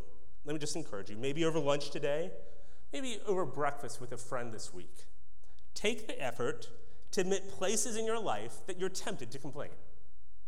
[0.45, 2.31] let me just encourage you maybe over lunch today,
[2.93, 5.07] maybe over breakfast with a friend this week.
[5.75, 6.69] Take the effort
[7.13, 9.71] to admit places in your life that you're tempted to complain.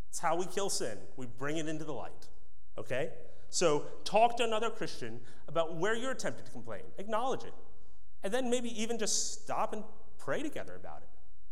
[0.09, 2.29] It's how we kill sin, we bring it into the light.
[2.79, 3.11] Okay?
[3.49, 7.55] So talk to another Christian about where you're tempted to complain, acknowledge it.
[8.23, 9.85] And then maybe even just stop and
[10.19, 11.09] pray together about it.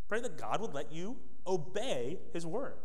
[0.09, 1.16] Pray that God would let you
[1.47, 2.78] obey his word.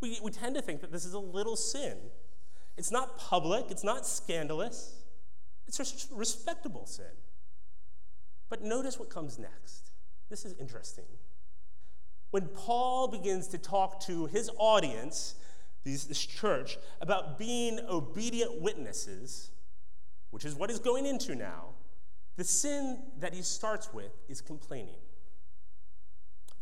[0.00, 1.96] We, we tend to think that this is a little sin.
[2.80, 4.94] It's not public, it's not scandalous,
[5.68, 7.12] it's a respectable sin.
[8.48, 9.90] But notice what comes next.
[10.30, 11.04] This is interesting.
[12.30, 15.34] When Paul begins to talk to his audience,
[15.84, 19.50] this church, about being obedient witnesses,
[20.30, 21.74] which is what he's going into now,
[22.36, 25.02] the sin that he starts with is complaining.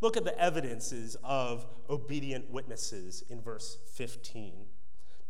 [0.01, 4.65] Look at the evidences of obedient witnesses in verse 15.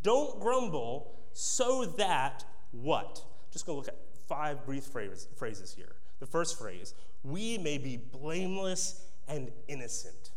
[0.01, 3.23] Don't grumble so that what?
[3.51, 5.95] Just going to look at five brief phrases here.
[6.19, 6.93] The first phrase,
[7.23, 10.31] we may be blameless and innocent.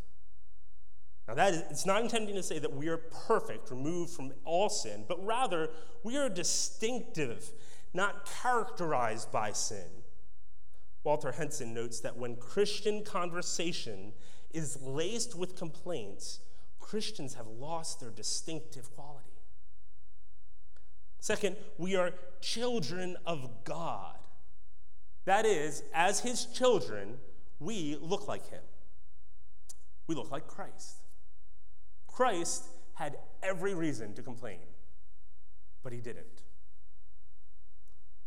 [1.28, 4.68] Now, that is, it's not intending to say that we are perfect, removed from all
[4.68, 5.70] sin, but rather
[6.02, 7.52] we are distinctive,
[7.94, 9.86] not characterized by sin.
[11.04, 14.12] Walter Hansen notes that when Christian conversation
[14.52, 16.40] is laced with complaints,
[16.78, 19.31] Christians have lost their distinctive quality.
[21.22, 22.10] Second, we are
[22.40, 24.18] children of God.
[25.24, 27.14] That is, as his children,
[27.60, 28.62] we look like him.
[30.08, 30.96] We look like Christ.
[32.08, 32.64] Christ
[32.94, 34.58] had every reason to complain,
[35.84, 36.42] but he didn't.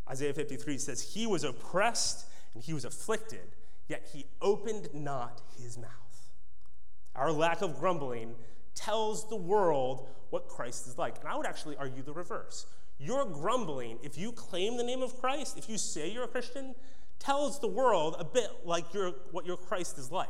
[0.10, 3.58] Isaiah 53 says, He was oppressed and he was afflicted,
[3.90, 5.90] yet he opened not his mouth.
[7.14, 8.36] Our lack of grumbling
[8.74, 11.20] tells the world what Christ is like.
[11.20, 12.66] And I would actually argue the reverse.
[12.98, 16.76] Your grumbling, if you claim the name of Christ, if you say you're a Christian,
[17.20, 20.30] tells the world a bit like your, what your Christ is like.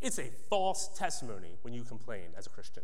[0.00, 2.82] It's a false testimony when you complain as a Christian.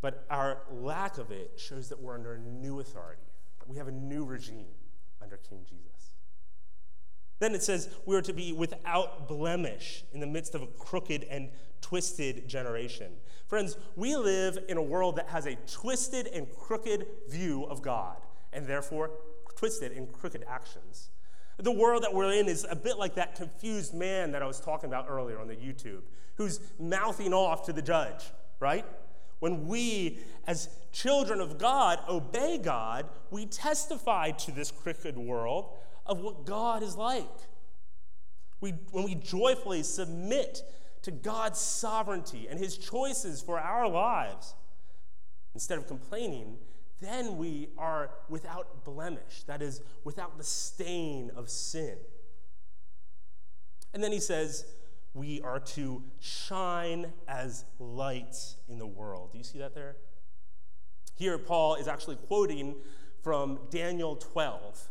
[0.00, 3.22] But our lack of it shows that we're under a new authority,
[3.58, 4.66] that we have a new regime
[5.22, 5.95] under King Jesus.
[7.38, 11.24] Then it says we are to be without blemish in the midst of a crooked
[11.24, 13.12] and twisted generation.
[13.46, 18.16] Friends, we live in a world that has a twisted and crooked view of God,
[18.52, 19.10] and therefore
[19.56, 21.10] twisted and crooked actions.
[21.58, 24.60] The world that we're in is a bit like that confused man that I was
[24.60, 26.02] talking about earlier on the YouTube,
[26.34, 28.24] who's mouthing off to the judge,
[28.60, 28.84] right?
[29.38, 35.76] When we, as children of God, obey God, we testify to this crooked world
[36.06, 37.26] of what God is like.
[38.60, 40.62] We, when we joyfully submit
[41.02, 44.54] to God's sovereignty and his choices for our lives,
[45.54, 46.56] instead of complaining,
[47.00, 51.96] then we are without blemish, that is, without the stain of sin.
[53.92, 54.64] And then he says,
[55.14, 59.32] we are to shine as lights in the world.
[59.32, 59.96] Do you see that there?
[61.14, 62.74] Here, Paul is actually quoting
[63.22, 64.88] from Daniel 12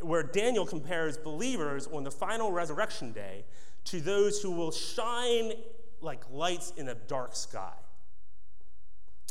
[0.00, 3.44] where Daniel compares believers on the final resurrection day
[3.84, 5.52] to those who will shine
[6.00, 7.72] like lights in a dark sky.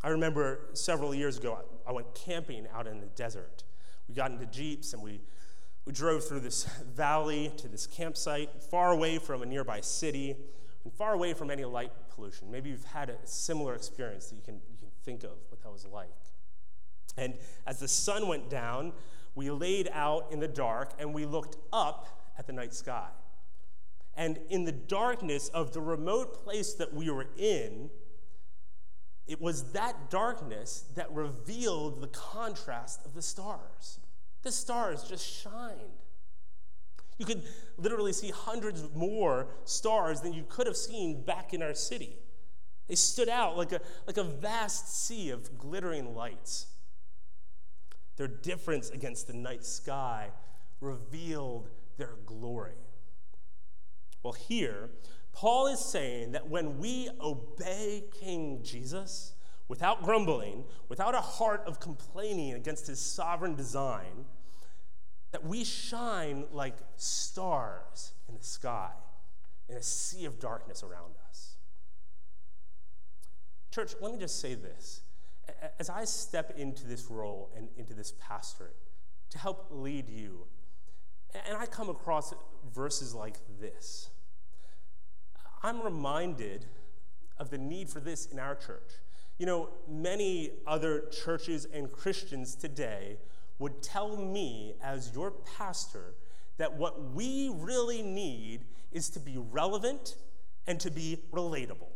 [0.03, 3.64] I remember several years ago, I went camping out in the desert.
[4.07, 5.22] We got into Jeeps and we,
[5.86, 10.36] we drove through this valley to this campsite, far away from a nearby city
[10.84, 12.51] and far away from any light pollution.
[12.51, 15.72] Maybe you've had a similar experience that you can, you can think of what that
[15.72, 16.09] was like.
[17.18, 17.36] And
[17.66, 18.93] as the sun went down,
[19.36, 23.10] we laid out in the dark and we looked up at the night sky.
[24.16, 27.90] And in the darkness of the remote place that we were in,
[29.26, 34.00] it was that darkness that revealed the contrast of the stars.
[34.44, 35.80] The stars just shined.
[37.18, 37.44] You could
[37.78, 42.18] literally see hundreds more stars than you could have seen back in our city.
[42.88, 46.68] They stood out like a, like a vast sea of glittering lights.
[48.16, 50.30] Their difference against the night sky
[50.80, 52.76] revealed their glory.
[54.22, 54.89] Well, here,
[55.34, 59.34] Paul is saying that when we obey King Jesus
[59.68, 64.26] without grumbling, without a heart of complaining against his sovereign design,
[65.32, 68.91] that we shine like stars in the sky
[69.68, 71.55] in a sea of darkness around us.
[73.72, 75.01] Church, let me just say this.
[75.80, 78.76] As I step into this role and into this pastorate
[79.32, 80.46] to help lead you,
[81.48, 82.34] and I come across
[82.74, 84.10] verses like this,
[85.62, 86.66] I'm reminded
[87.38, 88.91] of the need for this in our church.
[89.38, 93.18] You know, many other churches and Christians today
[93.60, 96.16] would tell me, as your pastor,
[96.58, 100.16] that what we really need is to be relevant
[100.68, 101.89] and to be relatable.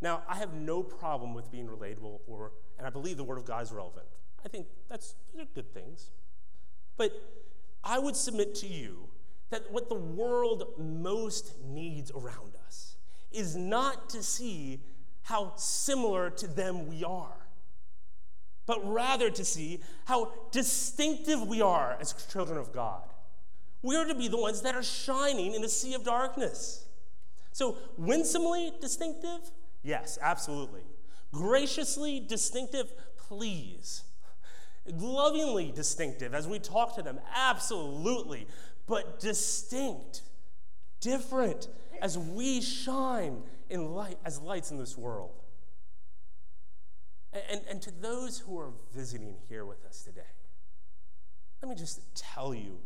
[0.00, 3.44] Now, I have no problem with being relatable, or, and I believe the Word of
[3.44, 4.06] God is relevant.
[4.44, 5.14] I think that's
[5.54, 6.10] good things.
[6.96, 7.12] But
[7.82, 9.08] I would submit to you
[9.50, 12.96] that what the world most needs around us
[13.30, 14.80] is not to see
[15.22, 17.46] how similar to them we are
[18.66, 23.02] but rather to see how distinctive we are as children of God.
[23.82, 26.84] We are to be the ones that are shining in a sea of darkness.
[27.52, 29.50] So, winsomely distinctive?
[29.82, 30.82] Yes, absolutely.
[31.32, 32.92] Graciously distinctive?
[33.16, 34.04] Please.
[34.86, 37.20] Lovingly distinctive as we talk to them?
[37.34, 38.46] Absolutely.
[38.86, 40.22] But distinct,
[41.00, 41.68] different
[42.00, 45.32] as we shine in light as lights in this world.
[47.50, 50.22] And, and to those who are visiting here with us today,
[51.62, 52.78] let me just tell you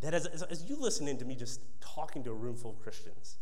[0.00, 2.72] that as, as, as you listen in to me just talking to a room full
[2.72, 3.36] of Christians,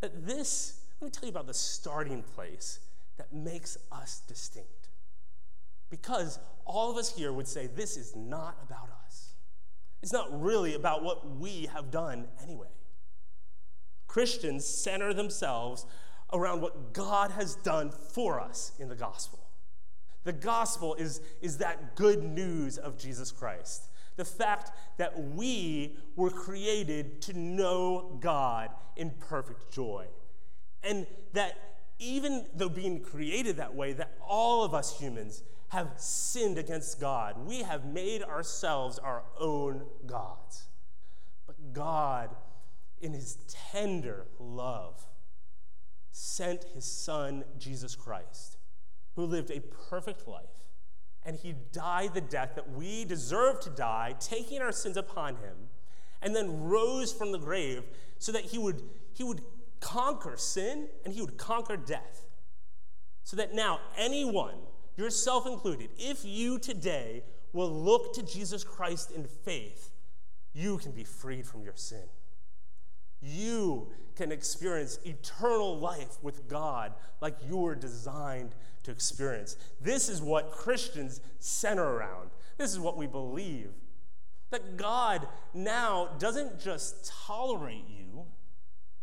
[0.00, 2.80] that this, let me tell you about the starting place
[3.16, 4.88] that makes us distinct.
[5.88, 9.34] Because all of us here would say this is not about us.
[10.02, 12.68] It's not really about what we have done anyway.
[14.06, 15.86] Christians center themselves
[16.32, 19.40] around what God has done for us in the gospel.
[20.24, 23.88] The gospel is, is that good news of Jesus Christ.
[24.16, 30.06] The fact that we were created to know God in perfect joy.
[30.82, 31.54] And that
[31.98, 37.46] even though being created that way, that all of us humans have sinned against God.
[37.46, 40.68] We have made ourselves our own gods.
[41.46, 42.30] But God,
[43.00, 43.36] in his
[43.72, 45.06] tender love,
[46.10, 48.56] sent his son, Jesus Christ
[49.16, 50.44] who lived a perfect life,
[51.24, 55.68] and he died the death that we deserve to die, taking our sins upon him,
[56.22, 57.84] and then rose from the grave
[58.18, 59.42] so that he would, he would
[59.80, 62.26] conquer sin and he would conquer death.
[63.24, 64.54] So that now, anyone,
[64.96, 67.22] yourself included, if you today
[67.52, 69.90] will look to Jesus Christ in faith,
[70.52, 72.04] you can be freed from your sin.
[73.22, 79.56] You can experience eternal life with God like you were designed to experience.
[79.80, 82.30] This is what Christians center around.
[82.56, 83.70] This is what we believe.
[84.50, 88.26] That God now doesn't just tolerate you,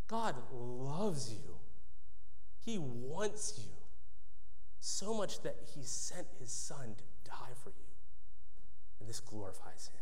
[0.07, 1.55] God loves you.
[2.63, 3.71] He wants you
[4.79, 7.85] so much that He sent His Son to die for you.
[8.99, 10.01] And this glorifies Him.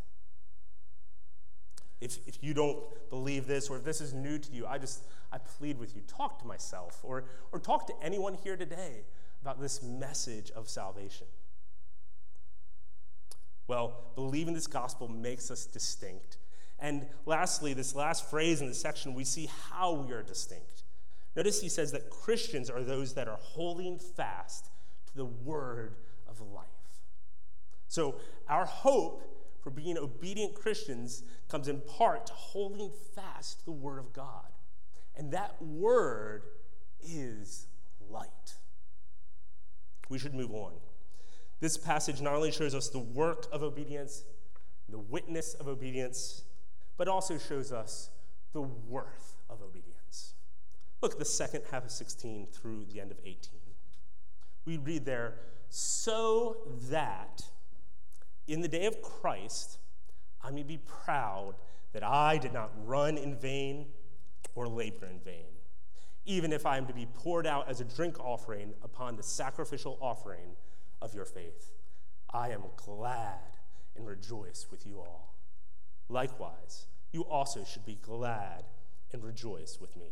[2.01, 2.77] If, if you don't
[3.09, 6.01] believe this or if this is new to you, I just I plead with you,
[6.07, 9.05] talk to myself or, or talk to anyone here today
[9.41, 11.27] about this message of salvation?
[13.67, 16.37] Well, believing this gospel makes us distinct.
[16.79, 20.83] And lastly, this last phrase in the section, we see how we are distinct.
[21.35, 24.69] Notice he says that Christians are those that are holding fast
[25.07, 25.95] to the word
[26.27, 26.65] of life.
[27.87, 28.15] So,
[28.49, 29.23] our hope
[29.61, 34.51] for being obedient Christians comes in part to holding fast the word of God.
[35.15, 36.43] And that word
[37.01, 37.67] is
[38.09, 38.55] light
[40.09, 40.73] we should move on.
[41.59, 44.23] This passage not only shows us the work of obedience,
[44.89, 46.43] the witness of obedience,
[46.97, 48.09] but also shows us
[48.53, 50.33] the worth of obedience.
[51.01, 53.37] Look at the second half of 16 through the end of 18.
[54.65, 55.35] We read there,
[55.69, 56.57] so
[56.89, 57.43] that
[58.47, 59.79] in the day of Christ
[60.41, 61.55] I may be proud
[61.93, 63.87] that I did not run in vain
[64.55, 65.45] or labor in vain.
[66.25, 69.97] even if I am to be poured out as a drink offering upon the sacrificial
[70.01, 70.55] offering
[71.01, 71.71] of your faith.
[72.33, 73.57] I am glad
[73.95, 75.34] and rejoice with you all.
[76.09, 78.65] Likewise, you also should be glad
[79.11, 80.07] and rejoice with me.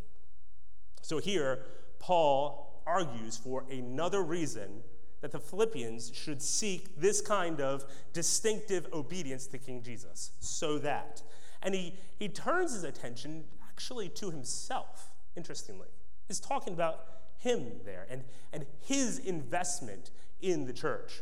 [1.02, 1.66] So here,
[2.00, 4.82] Paul argues for another reason
[5.22, 11.22] that the Philippians should seek this kind of distinctive obedience to King Jesus, so that.
[11.62, 15.88] And he, he turns his attention actually to himself, interestingly.
[16.28, 17.06] He's talking about
[17.38, 21.22] him there and, and his investment in the church.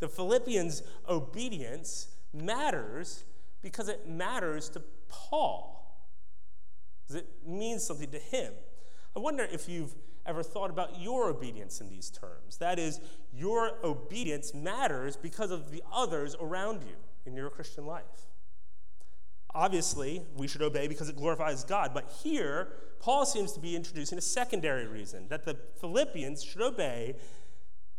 [0.00, 3.24] The Philippians' obedience matters
[3.62, 5.98] because it matters to Paul,
[7.02, 8.52] because it means something to him.
[9.16, 9.94] I wonder if you've
[10.26, 12.56] ever thought about your obedience in these terms.
[12.58, 13.00] That is,
[13.32, 18.04] your obedience matters because of the others around you in your Christian life.
[19.54, 22.68] Obviously, we should obey because it glorifies God, but here,
[22.98, 27.14] Paul seems to be introducing a secondary reason that the Philippians should obey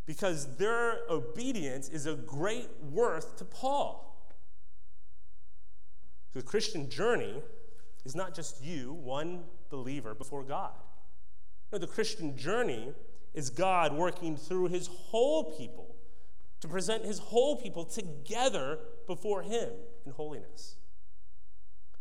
[0.05, 4.14] because their obedience is of great worth to Paul.
[6.35, 7.41] The Christian journey
[8.03, 10.73] is not just you, one believer, before God.
[11.71, 12.91] No, the Christian journey
[13.33, 15.95] is God working through his whole people
[16.59, 19.69] to present his whole people together before him
[20.05, 20.75] in holiness.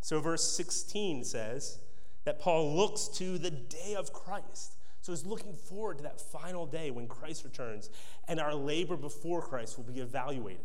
[0.00, 1.78] So, verse 16 says
[2.24, 4.74] that Paul looks to the day of Christ.
[5.00, 7.88] So, he's looking forward to that final day when Christ returns
[8.26, 10.64] and our labor before Christ will be evaluated.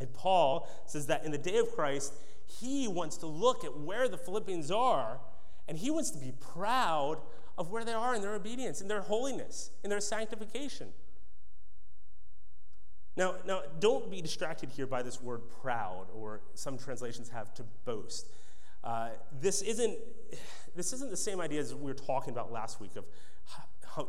[0.00, 2.12] And Paul says that in the day of Christ,
[2.48, 5.20] he wants to look at where the Philippians are,
[5.68, 7.18] and he wants to be proud
[7.56, 10.88] of where they are in their obedience, in their holiness, in their sanctification.
[13.16, 17.64] Now, now, don't be distracted here by this word proud, or some translations have to
[17.84, 18.28] boast.
[18.84, 19.08] Uh,
[19.40, 19.98] this, isn't,
[20.76, 23.04] this isn't the same idea as we were talking about last week of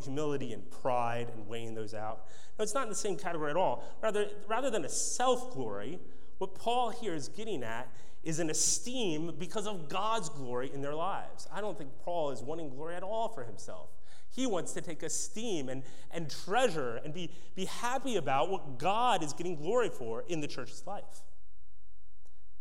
[0.03, 2.27] humility and pride and weighing those out.
[2.57, 3.83] No, it's not in the same category at all.
[4.01, 5.99] Rather, rather than a self glory,
[6.37, 7.89] what Paul here is getting at
[8.23, 11.47] is an esteem because of God's glory in their lives.
[11.53, 13.89] I don't think Paul is wanting glory at all for himself.
[14.29, 19.23] He wants to take esteem and, and treasure and be, be happy about what God
[19.23, 21.23] is getting glory for in the church's life.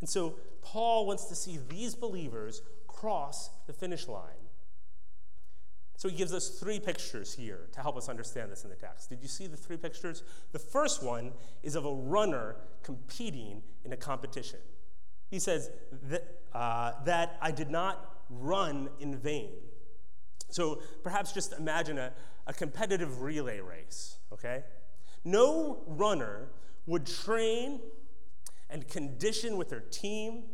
[0.01, 4.49] And so Paul wants to see these believers cross the finish line.
[5.97, 9.11] So he gives us three pictures here to help us understand this in the text.
[9.11, 10.23] Did you see the three pictures?
[10.53, 11.33] The first one
[11.65, 12.55] is of a runner
[12.85, 14.61] competing in a competition.
[15.31, 15.71] He says
[16.05, 19.51] that, uh, that I did not run in vain.
[20.51, 22.13] So perhaps just imagine a,
[22.47, 24.65] a competitive relay race, okay?
[25.25, 26.49] No runner
[26.87, 27.81] would train
[28.71, 30.45] and condition with their team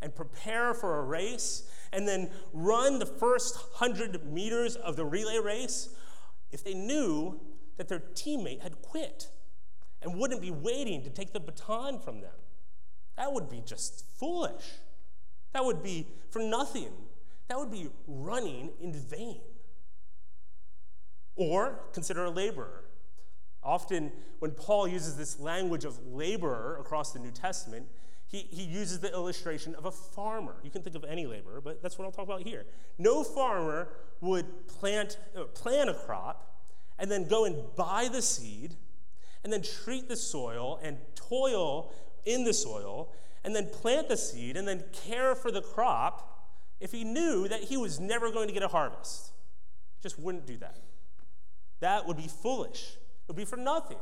[0.00, 5.38] and prepare for a race and then run the first 100 meters of the relay
[5.38, 5.90] race
[6.50, 7.40] if they knew
[7.76, 9.28] that their teammate had quit
[10.02, 12.32] and wouldn't be waiting to take the baton from them.
[13.16, 14.64] That would be just foolish.
[15.52, 16.92] That would be for nothing.
[17.48, 19.40] That would be running in vain.
[21.36, 22.84] Or consider a laborer.
[23.62, 27.86] Often, when Paul uses this language of laborer across the New Testament,
[28.28, 30.56] he, he uses the illustration of a farmer.
[30.62, 32.66] You can think of any laborer, but that's what I'll talk about here.
[32.98, 33.88] No farmer
[34.20, 36.60] would plant, uh, plant a crop
[36.98, 38.74] and then go and buy the seed
[39.44, 41.92] and then treat the soil and toil
[42.26, 43.12] in the soil
[43.44, 46.50] and then plant the seed and then care for the crop
[46.80, 49.32] if he knew that he was never going to get a harvest.
[50.02, 50.76] Just wouldn't do that.
[51.80, 52.96] That would be foolish.
[52.96, 53.98] It would be for nothing.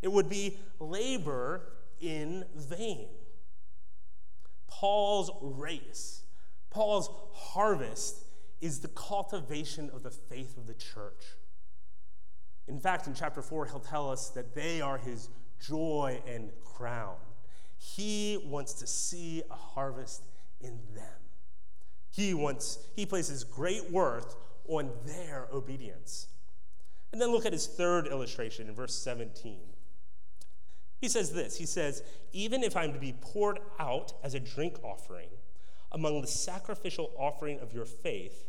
[0.00, 1.62] It would be labor
[2.00, 3.08] in vain.
[4.68, 6.22] Paul's race,
[6.70, 8.24] Paul's harvest
[8.60, 11.24] is the cultivation of the faith of the church.
[12.68, 15.28] In fact, in chapter 4, he'll tell us that they are his
[15.60, 17.16] joy and crown.
[17.78, 20.22] He wants to see a harvest
[20.60, 21.04] in them.
[22.10, 24.36] He wants, he places great worth
[24.68, 26.28] on their obedience.
[27.12, 29.58] And then look at his third illustration in verse 17.
[31.00, 32.02] He says this He says,
[32.32, 35.28] Even if I'm to be poured out as a drink offering
[35.92, 38.48] among the sacrificial offering of your faith,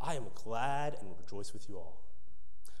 [0.00, 2.02] I am glad and rejoice with you all.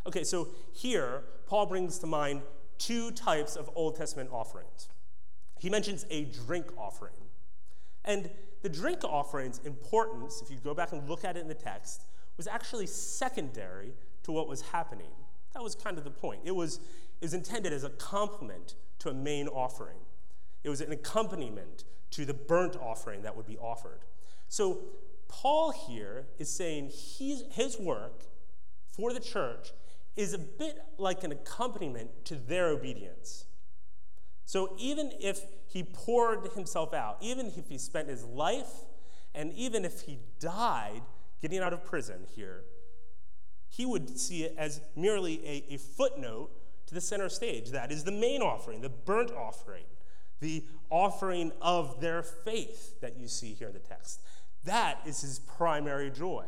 [0.06, 2.42] Okay, so here, Paul brings to mind
[2.78, 4.88] two types of Old Testament offerings.
[5.58, 7.14] He mentions a drink offering.
[8.04, 8.30] And
[8.62, 12.06] the drink offering's importance, if you go back and look at it in the text,
[12.36, 15.10] was actually secondary to what was happening.
[15.54, 16.40] That was kind of the point.
[16.44, 16.76] It was,
[17.20, 19.98] it was intended as a complement to a main offering,
[20.64, 24.00] it was an accompaniment to the burnt offering that would be offered.
[24.48, 24.80] So
[25.28, 26.90] Paul here is saying
[27.50, 28.24] his work
[28.90, 29.70] for the church
[30.18, 33.46] is a bit like an accompaniment to their obedience.
[34.44, 38.72] So even if he poured himself out, even if he spent his life,
[39.32, 41.02] and even if he died
[41.40, 42.64] getting out of prison here,
[43.68, 46.50] he would see it as merely a, a footnote
[46.86, 47.70] to the center stage.
[47.70, 49.84] That is the main offering, the burnt offering,
[50.40, 54.20] the offering of their faith that you see here in the text.
[54.64, 56.46] That is his primary joy.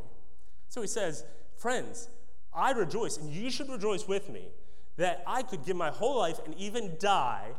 [0.68, 1.24] So he says,
[1.56, 2.08] Friends,
[2.52, 4.48] I rejoice, and you should rejoice with me,
[4.96, 7.52] that I could give my whole life and even die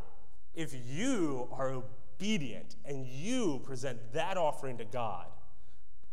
[0.54, 5.26] if you are obedient and you present that offering to God.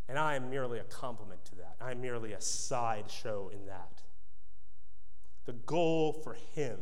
[0.07, 1.75] And I am merely a complement to that.
[1.79, 4.01] I am merely a sideshow in that.
[5.45, 6.79] The goal for him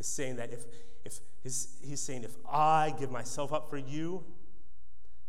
[0.00, 0.64] is saying that if,
[1.04, 4.24] if his, he's saying, if I give myself up for you,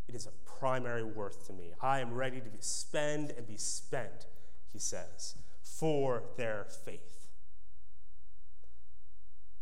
[0.08, 1.72] it is of primary worth to me.
[1.80, 4.26] I am ready to be spend and be spent,
[4.74, 7.28] he says, for their faith.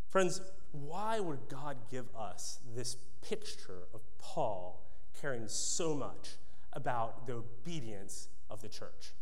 [0.08, 0.40] Friends,
[0.72, 4.90] why would God give us this picture of Paul
[5.20, 6.36] caring so much
[6.72, 9.12] about the obedience of the church?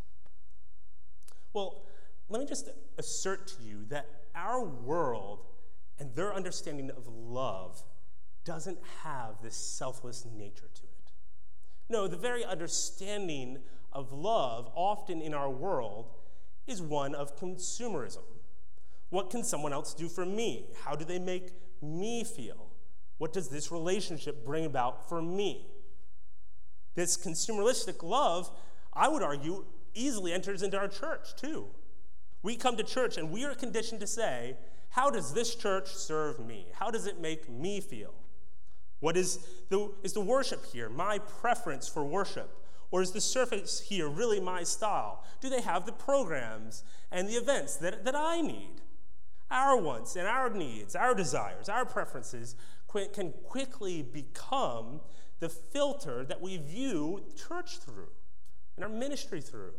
[1.52, 1.82] Well,
[2.28, 5.40] let me just assert to you that our world
[5.98, 7.82] and their understanding of love
[8.44, 11.12] doesn't have this selfless nature to it.
[11.88, 13.58] No, the very understanding
[13.92, 16.10] of love, often in our world,
[16.66, 18.22] is one of consumerism.
[19.10, 20.66] What can someone else do for me?
[20.84, 22.68] How do they make me feel?
[23.18, 25.66] What does this relationship bring about for me?
[26.94, 28.50] This consumeristic love,
[28.92, 29.64] I would argue,
[29.94, 31.66] easily enters into our church too.
[32.42, 34.56] We come to church and we are conditioned to say,
[34.90, 36.68] How does this church serve me?
[36.72, 38.14] How does it make me feel?
[39.00, 39.38] What is
[39.68, 40.88] the, is the worship here?
[40.88, 42.50] My preference for worship?
[42.90, 45.24] Or is the surface here really my style?
[45.40, 48.80] Do they have the programs and the events that, that I need?
[49.50, 52.56] Our wants and our needs, our desires, our preferences
[53.12, 55.00] can quickly become
[55.38, 58.10] the filter that we view church through
[58.76, 59.74] and our ministry through.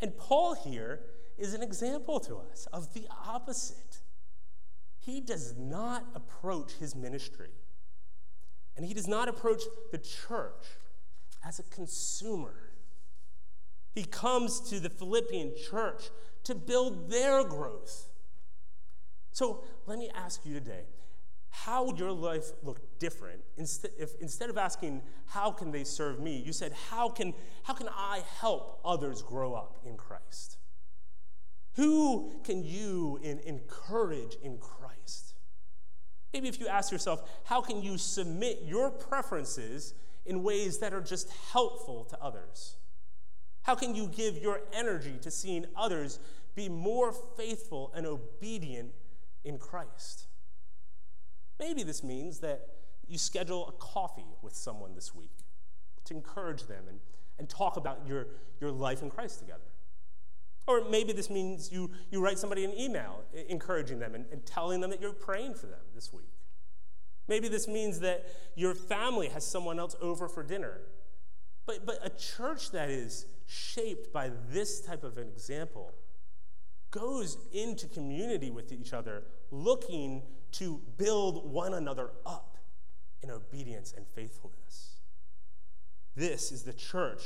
[0.00, 1.00] And Paul here
[1.36, 3.98] is an example to us of the opposite.
[4.98, 7.50] He does not approach his ministry,
[8.76, 10.66] and he does not approach the church
[11.44, 12.54] as a consumer.
[13.94, 16.10] He comes to the Philippian church
[16.44, 18.08] to build their growth.
[19.32, 20.84] So let me ask you today
[21.50, 26.36] how would your life look different if instead of asking how can they serve me
[26.36, 27.32] you said how can
[27.62, 30.58] how can i help others grow up in christ
[31.74, 35.34] who can you in, encourage in christ
[36.32, 39.94] maybe if you ask yourself how can you submit your preferences
[40.28, 42.76] in ways that are just helpful to others
[43.62, 46.18] how can you give your energy to seeing others
[46.54, 48.92] be more faithful and obedient
[49.44, 50.28] in christ
[51.58, 52.66] Maybe this means that
[53.08, 55.30] you schedule a coffee with someone this week
[56.04, 57.00] to encourage them and,
[57.38, 58.26] and talk about your,
[58.60, 59.60] your life in Christ together.
[60.66, 64.80] Or maybe this means you, you write somebody an email encouraging them and, and telling
[64.80, 66.28] them that you're praying for them this week.
[67.28, 70.80] Maybe this means that your family has someone else over for dinner.
[71.66, 75.92] But, but a church that is shaped by this type of an example
[76.90, 80.22] goes into community with each other looking
[80.52, 82.56] to build one another up
[83.22, 84.96] in obedience and faithfulness.
[86.16, 87.22] This is the church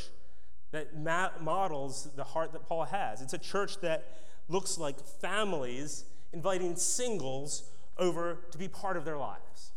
[0.72, 0.98] that
[1.40, 3.20] models the heart that Paul has.
[3.20, 4.04] It's a church that
[4.48, 9.71] looks like families inviting singles over to be part of their lives.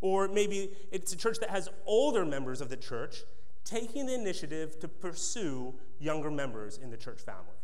[0.00, 3.22] Or maybe it's a church that has older members of the church
[3.64, 7.56] taking the initiative to pursue younger members in the church family.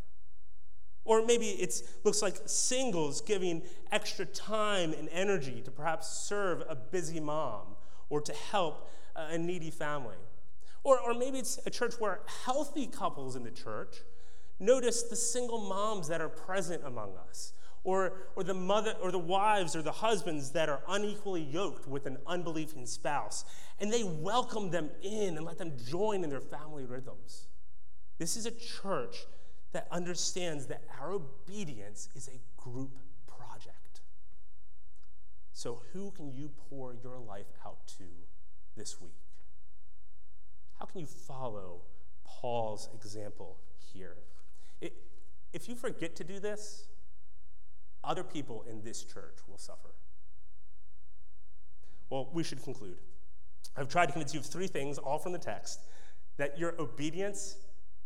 [1.05, 6.75] Or maybe it looks like singles giving extra time and energy to perhaps serve a
[6.75, 7.77] busy mom
[8.09, 10.17] or to help a needy family.
[10.85, 13.97] Or, or maybe it's a church where healthy couples in the church
[14.59, 17.53] notice the single moms that are present among us,
[17.85, 22.07] or, or the mother or the wives or the husbands that are unequally yoked with
[22.07, 23.45] an unbelieving spouse,
[23.81, 27.49] and they welcome them in and let them join in their family rhythms.
[28.19, 29.17] This is a church
[29.73, 34.03] that understands that our obedience is a group project.
[35.53, 38.05] So, who can you pour your life out to
[38.77, 39.13] this week?
[40.79, 41.83] How can you follow
[42.25, 43.59] Paul's example
[43.93, 44.17] here?
[44.81, 44.95] It,
[45.53, 46.87] if you forget to do this,
[48.05, 49.95] other people in this church will suffer.
[52.11, 52.99] Well, we should conclude.
[53.77, 55.81] I've tried to convince you of three things, all from the text
[56.39, 57.57] that your obedience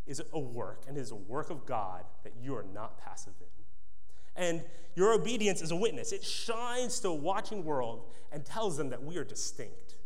[0.07, 3.47] is a work and is a work of God that you are not passive in.
[4.37, 6.13] And your obedience is a witness.
[6.13, 9.97] It shines to a watching world and tells them that we are distinct.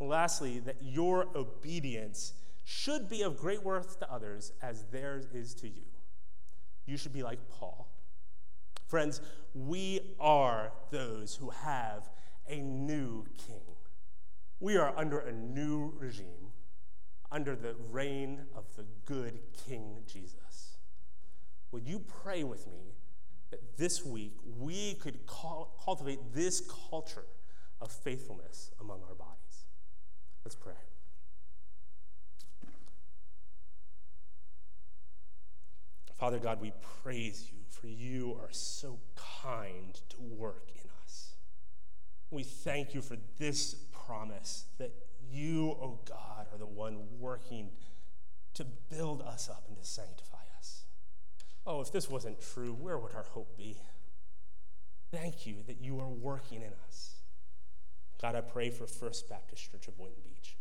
[0.00, 2.32] And lastly, that your obedience
[2.64, 5.84] should be of great worth to others as theirs is to you.
[6.86, 7.88] You should be like Paul.
[8.86, 9.20] Friends,
[9.54, 12.08] we are those who have
[12.48, 13.62] a new king.
[14.60, 16.52] We are under a new regime,
[17.32, 20.78] under the reign of the good King Jesus.
[21.72, 22.94] Would you pray with me
[23.50, 27.26] that this week we could cultivate this culture
[27.80, 29.66] of faithfulness among our bodies?
[30.44, 30.74] Let's pray.
[36.18, 38.98] Father God, we praise you, for you are so
[39.42, 41.32] kind to work in us.
[42.30, 44.92] We thank you for this promise that
[45.30, 47.70] you, O oh God, are the one working
[48.54, 50.84] to build us up and to sanctify us.
[51.66, 53.76] Oh, if this wasn't true, where would our hope be?
[55.10, 57.16] Thank you that you are working in us.
[58.20, 60.56] God, I pray for First Baptist Church of Boynton Beach.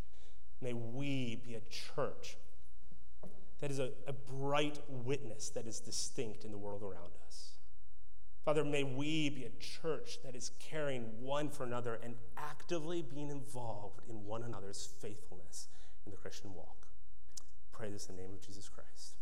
[0.62, 2.36] May we be a church
[3.60, 7.52] that is a, a bright witness that is distinct in the world around us.
[8.44, 13.30] Father, may we be a church that is caring one for another and actively being
[13.30, 15.68] involved in one another's faithfulness
[16.06, 16.88] in the Christian walk.
[17.72, 19.16] Pray this in the name of Jesus Christ.